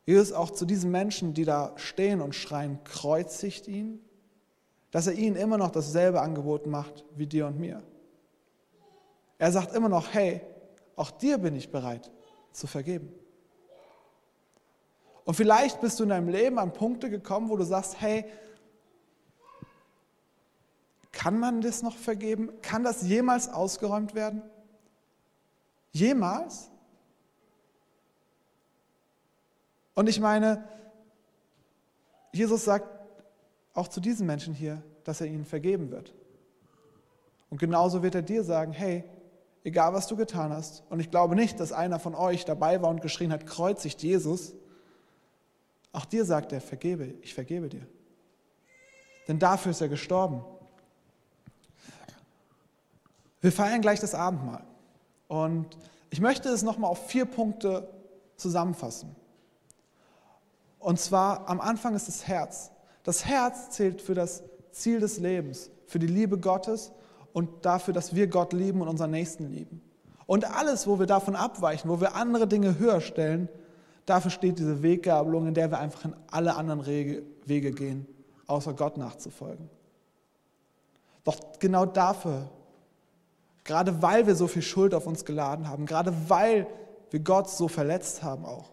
Jesus 0.05 0.33
auch 0.33 0.51
zu 0.53 0.65
diesen 0.65 0.93
Menschen, 0.93 1.35
die 1.35 1.45
da 1.45 1.73
stehen 1.77 2.21
und 2.21 2.35
schreien, 2.37 2.79
kreuzigt 2.85 3.67
ihn, 3.67 4.01
dass 4.93 5.09
er 5.09 5.15
ihnen 5.15 5.35
immer 5.35 5.59
noch 5.59 5.73
dasselbe 5.73 6.21
Angebot 6.21 6.67
macht 6.67 7.05
wie 7.17 7.27
dir 7.27 7.49
und 7.49 7.59
mir. 7.59 7.83
Er 9.39 9.51
sagt 9.51 9.75
immer 9.75 9.89
noch, 9.89 10.15
hey, 10.15 10.41
auch 10.95 11.11
dir 11.11 11.39
bin 11.39 11.57
ich 11.57 11.71
bereit 11.71 12.11
zu 12.53 12.69
vergeben. 12.69 13.13
Und 15.27 15.35
vielleicht 15.35 15.81
bist 15.81 15.99
du 15.99 16.05
in 16.05 16.11
deinem 16.11 16.29
Leben 16.29 16.59
an 16.59 16.73
Punkte 16.73 17.11
gekommen, 17.11 17.51
wo 17.51 17.57
du 17.57 17.65
sagst, 17.65 18.01
hey, 18.01 18.25
kann 21.11 21.41
man 21.41 21.61
das 21.61 21.83
noch 21.83 21.97
vergeben? 21.97 22.51
Kann 22.63 22.85
das 22.85 23.03
jemals 23.03 23.49
ausgeräumt 23.49 24.15
werden? 24.15 24.43
Jemals? 25.91 26.71
Und 29.95 30.09
ich 30.09 30.21
meine, 30.21 30.63
Jesus 32.33 32.65
sagt 32.65 32.87
auch 33.75 33.89
zu 33.89 34.01
diesen 34.01 34.29
Menschen 34.29 34.55
hier, 34.55 34.81
dass 35.03 35.21
er 35.21 35.27
ihnen 35.27 35.45
vergeben 35.45 35.91
wird. 35.91 36.15
Und 37.51 37.59
genauso 37.59 38.05
wird 38.05 38.15
er 38.15 38.23
dir 38.23 38.45
sagen, 38.45 38.71
hey, 38.71 39.03
egal 39.65 39.93
was 39.93 40.07
du 40.07 40.17
getan 40.17 40.53
hast, 40.53 40.85
und 40.89 41.01
ich 41.01 41.11
glaube 41.11 41.35
nicht, 41.35 41.59
dass 41.59 41.73
einer 41.73 41.99
von 41.99 42.15
euch 42.15 42.45
dabei 42.45 42.81
war 42.81 42.91
und 42.91 43.03
geschrien 43.03 43.33
hat, 43.33 43.45
kreuzigt 43.45 44.03
Jesus, 44.05 44.55
auch 46.07 46.09
dir 46.09 46.25
sagt 46.25 46.53
er, 46.53 46.61
vergebe, 46.61 47.15
ich 47.23 47.35
vergebe 47.35 47.69
dir. 47.69 47.87
Denn 49.27 49.39
dafür 49.41 49.73
ist 49.73 49.81
er 49.81 49.89
gestorben. 49.89 50.45
Wir 53.41 53.51
feiern 53.51 53.81
gleich 53.81 53.99
das 53.99 54.15
Abendmahl. 54.15 54.65
Und 55.27 55.77
ich 56.11 56.21
möchte 56.21 56.49
es 56.49 56.63
nochmal 56.63 56.91
auf 56.91 57.09
vier 57.09 57.25
Punkte 57.25 57.89
zusammenfassen. 58.37 59.17
Und 60.79 61.01
zwar 61.01 61.49
am 61.49 61.61
Anfang 61.61 61.97
ist 61.97 62.07
das 62.07 62.29
Herz. 62.29 62.71
Das 63.03 63.25
Herz 63.25 63.71
zählt 63.71 64.01
für 64.01 64.15
das 64.15 64.45
Ziel 64.71 65.01
des 65.01 65.19
Lebens, 65.19 65.71
für 65.87 65.99
die 65.99 66.07
Liebe 66.07 66.39
Gottes 66.39 66.93
und 67.33 67.67
dafür, 67.67 67.95
dass 67.95 68.15
wir 68.15 68.29
Gott 68.29 68.53
lieben 68.53 68.81
und 68.81 68.89
unseren 68.89 69.11
Nächsten 69.11 69.51
lieben. 69.51 69.83
Und 70.27 70.45
alles, 70.45 70.87
wo 70.87 71.01
wir 71.01 71.07
davon 71.07 71.35
abweichen, 71.35 71.91
wo 71.91 72.01
wir 72.01 72.15
andere 72.15 72.47
Dinge 72.47 72.79
höher 72.79 73.01
stellen, 73.01 73.49
Dafür 74.07 74.31
steht 74.31 74.59
diese 74.59 74.83
Weggabelung, 74.83 75.49
in 75.49 75.55
der 75.55 75.71
wir 75.71 75.79
einfach 75.79 76.05
in 76.05 76.15
alle 76.31 76.55
anderen 76.55 76.87
Wege 76.87 77.73
gehen, 77.73 78.07
außer 78.47 78.73
Gott 78.73 78.97
nachzufolgen. 78.97 79.69
Doch 81.25 81.37
genau 81.59 81.85
dafür, 81.85 82.49
gerade 83.65 84.01
weil 84.01 84.29
wir 84.29 84.37
so 84.37 84.47
viel 84.47 84.63
Schuld 84.63 84.95
auf 84.95 85.09
uns 85.09 85.25
geladen 85.25 85.69
haben, 85.69 85.85
gerade 85.85 86.15
weil 86.29 86.69
wir 87.11 87.21
Gott 87.21 87.51
so 87.51 87.67
verletzt 87.67 88.23
haben 88.23 88.45
auch, 88.45 88.71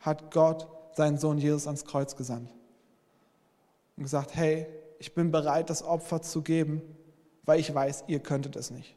hat 0.00 0.32
Gott 0.32 0.66
seinen 0.94 1.18
Sohn 1.18 1.36
Jesus 1.36 1.66
ans 1.66 1.84
Kreuz 1.84 2.16
gesandt 2.16 2.50
und 3.96 4.04
gesagt, 4.04 4.34
hey, 4.34 4.66
ich 4.98 5.14
bin 5.14 5.30
bereit, 5.30 5.68
das 5.68 5.82
Opfer 5.82 6.22
zu 6.22 6.40
geben, 6.40 6.80
weil 7.44 7.60
ich 7.60 7.74
weiß, 7.74 8.04
ihr 8.06 8.20
könntet 8.20 8.56
es 8.56 8.70
nicht. 8.70 8.96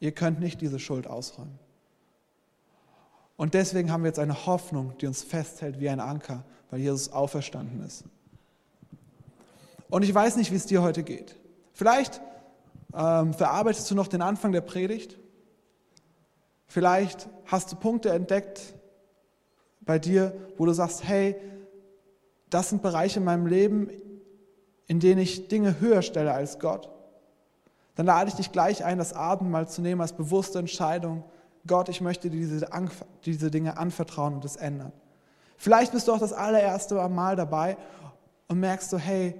Ihr 0.00 0.12
könnt 0.12 0.40
nicht 0.40 0.60
diese 0.60 0.78
Schuld 0.78 1.06
ausräumen. 1.06 1.58
Und 3.36 3.54
deswegen 3.54 3.90
haben 3.90 4.02
wir 4.02 4.08
jetzt 4.08 4.18
eine 4.18 4.46
Hoffnung, 4.46 4.96
die 4.98 5.06
uns 5.06 5.22
festhält 5.22 5.80
wie 5.80 5.88
ein 5.88 6.00
Anker, 6.00 6.44
weil 6.70 6.80
Jesus 6.80 7.12
auferstanden 7.12 7.84
ist. 7.84 8.04
Und 9.90 10.02
ich 10.02 10.14
weiß 10.14 10.36
nicht, 10.36 10.50
wie 10.50 10.56
es 10.56 10.66
dir 10.66 10.82
heute 10.82 11.02
geht. 11.02 11.36
Vielleicht 11.72 12.20
ähm, 12.94 13.34
verarbeitest 13.34 13.90
du 13.90 13.94
noch 13.94 14.06
den 14.06 14.22
Anfang 14.22 14.52
der 14.52 14.60
Predigt. 14.60 15.18
Vielleicht 16.66 17.28
hast 17.46 17.72
du 17.72 17.76
Punkte 17.76 18.10
entdeckt 18.10 18.74
bei 19.80 19.98
dir, 19.98 20.34
wo 20.56 20.66
du 20.66 20.72
sagst, 20.72 21.04
hey, 21.04 21.36
das 22.50 22.70
sind 22.70 22.82
Bereiche 22.82 23.18
in 23.18 23.24
meinem 23.24 23.46
Leben, 23.46 23.90
in 24.86 25.00
denen 25.00 25.20
ich 25.20 25.48
Dinge 25.48 25.80
höher 25.80 26.02
stelle 26.02 26.32
als 26.32 26.58
Gott. 26.58 26.88
Dann 27.96 28.06
lade 28.06 28.28
ich 28.28 28.36
dich 28.36 28.52
gleich 28.52 28.84
ein, 28.84 28.98
das 28.98 29.12
Abendmahl 29.12 29.68
zu 29.68 29.82
nehmen 29.82 30.00
als 30.00 30.12
bewusste 30.12 30.58
Entscheidung. 30.58 31.24
Gott, 31.66 31.88
ich 31.88 32.00
möchte 32.00 32.30
dir 32.30 32.38
diese, 32.38 32.68
diese 33.24 33.50
Dinge 33.50 33.78
anvertrauen 33.78 34.34
und 34.34 34.44
es 34.44 34.56
ändern. 34.56 34.92
Vielleicht 35.56 35.92
bist 35.92 36.08
du 36.08 36.12
auch 36.12 36.18
das 36.18 36.32
allererste 36.32 36.96
Mal 37.08 37.36
dabei 37.36 37.76
und 38.48 38.60
merkst 38.60 38.92
du, 38.92 38.98
hey, 38.98 39.34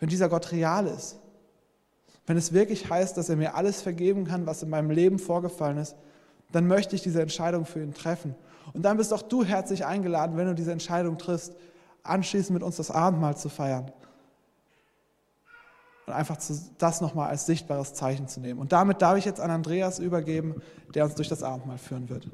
wenn 0.00 0.08
dieser 0.08 0.28
Gott 0.28 0.50
real 0.52 0.86
ist, 0.86 1.18
wenn 2.26 2.36
es 2.36 2.52
wirklich 2.52 2.90
heißt, 2.90 3.16
dass 3.16 3.28
er 3.28 3.36
mir 3.36 3.54
alles 3.54 3.80
vergeben 3.80 4.24
kann, 4.24 4.46
was 4.46 4.62
in 4.62 4.70
meinem 4.70 4.90
Leben 4.90 5.18
vorgefallen 5.18 5.78
ist, 5.78 5.94
dann 6.52 6.66
möchte 6.66 6.96
ich 6.96 7.02
diese 7.02 7.22
Entscheidung 7.22 7.64
für 7.64 7.82
ihn 7.82 7.94
treffen. 7.94 8.34
Und 8.72 8.82
dann 8.82 8.96
bist 8.96 9.12
auch 9.12 9.22
du 9.22 9.44
herzlich 9.44 9.86
eingeladen, 9.86 10.36
wenn 10.36 10.46
du 10.46 10.54
diese 10.54 10.72
Entscheidung 10.72 11.18
triffst, 11.18 11.54
anschließend 12.02 12.54
mit 12.54 12.62
uns 12.62 12.76
das 12.76 12.90
Abendmahl 12.90 13.36
zu 13.36 13.48
feiern. 13.48 13.92
Und 16.06 16.12
einfach 16.12 16.38
das 16.78 17.00
nochmal 17.00 17.28
als 17.30 17.46
sichtbares 17.46 17.94
Zeichen 17.94 18.28
zu 18.28 18.40
nehmen. 18.40 18.60
Und 18.60 18.72
damit 18.72 19.02
darf 19.02 19.18
ich 19.18 19.24
jetzt 19.24 19.40
an 19.40 19.50
Andreas 19.50 19.98
übergeben, 19.98 20.62
der 20.94 21.04
uns 21.04 21.16
durch 21.16 21.28
das 21.28 21.42
Abendmahl 21.42 21.78
führen 21.78 22.08
wird. 22.08 22.28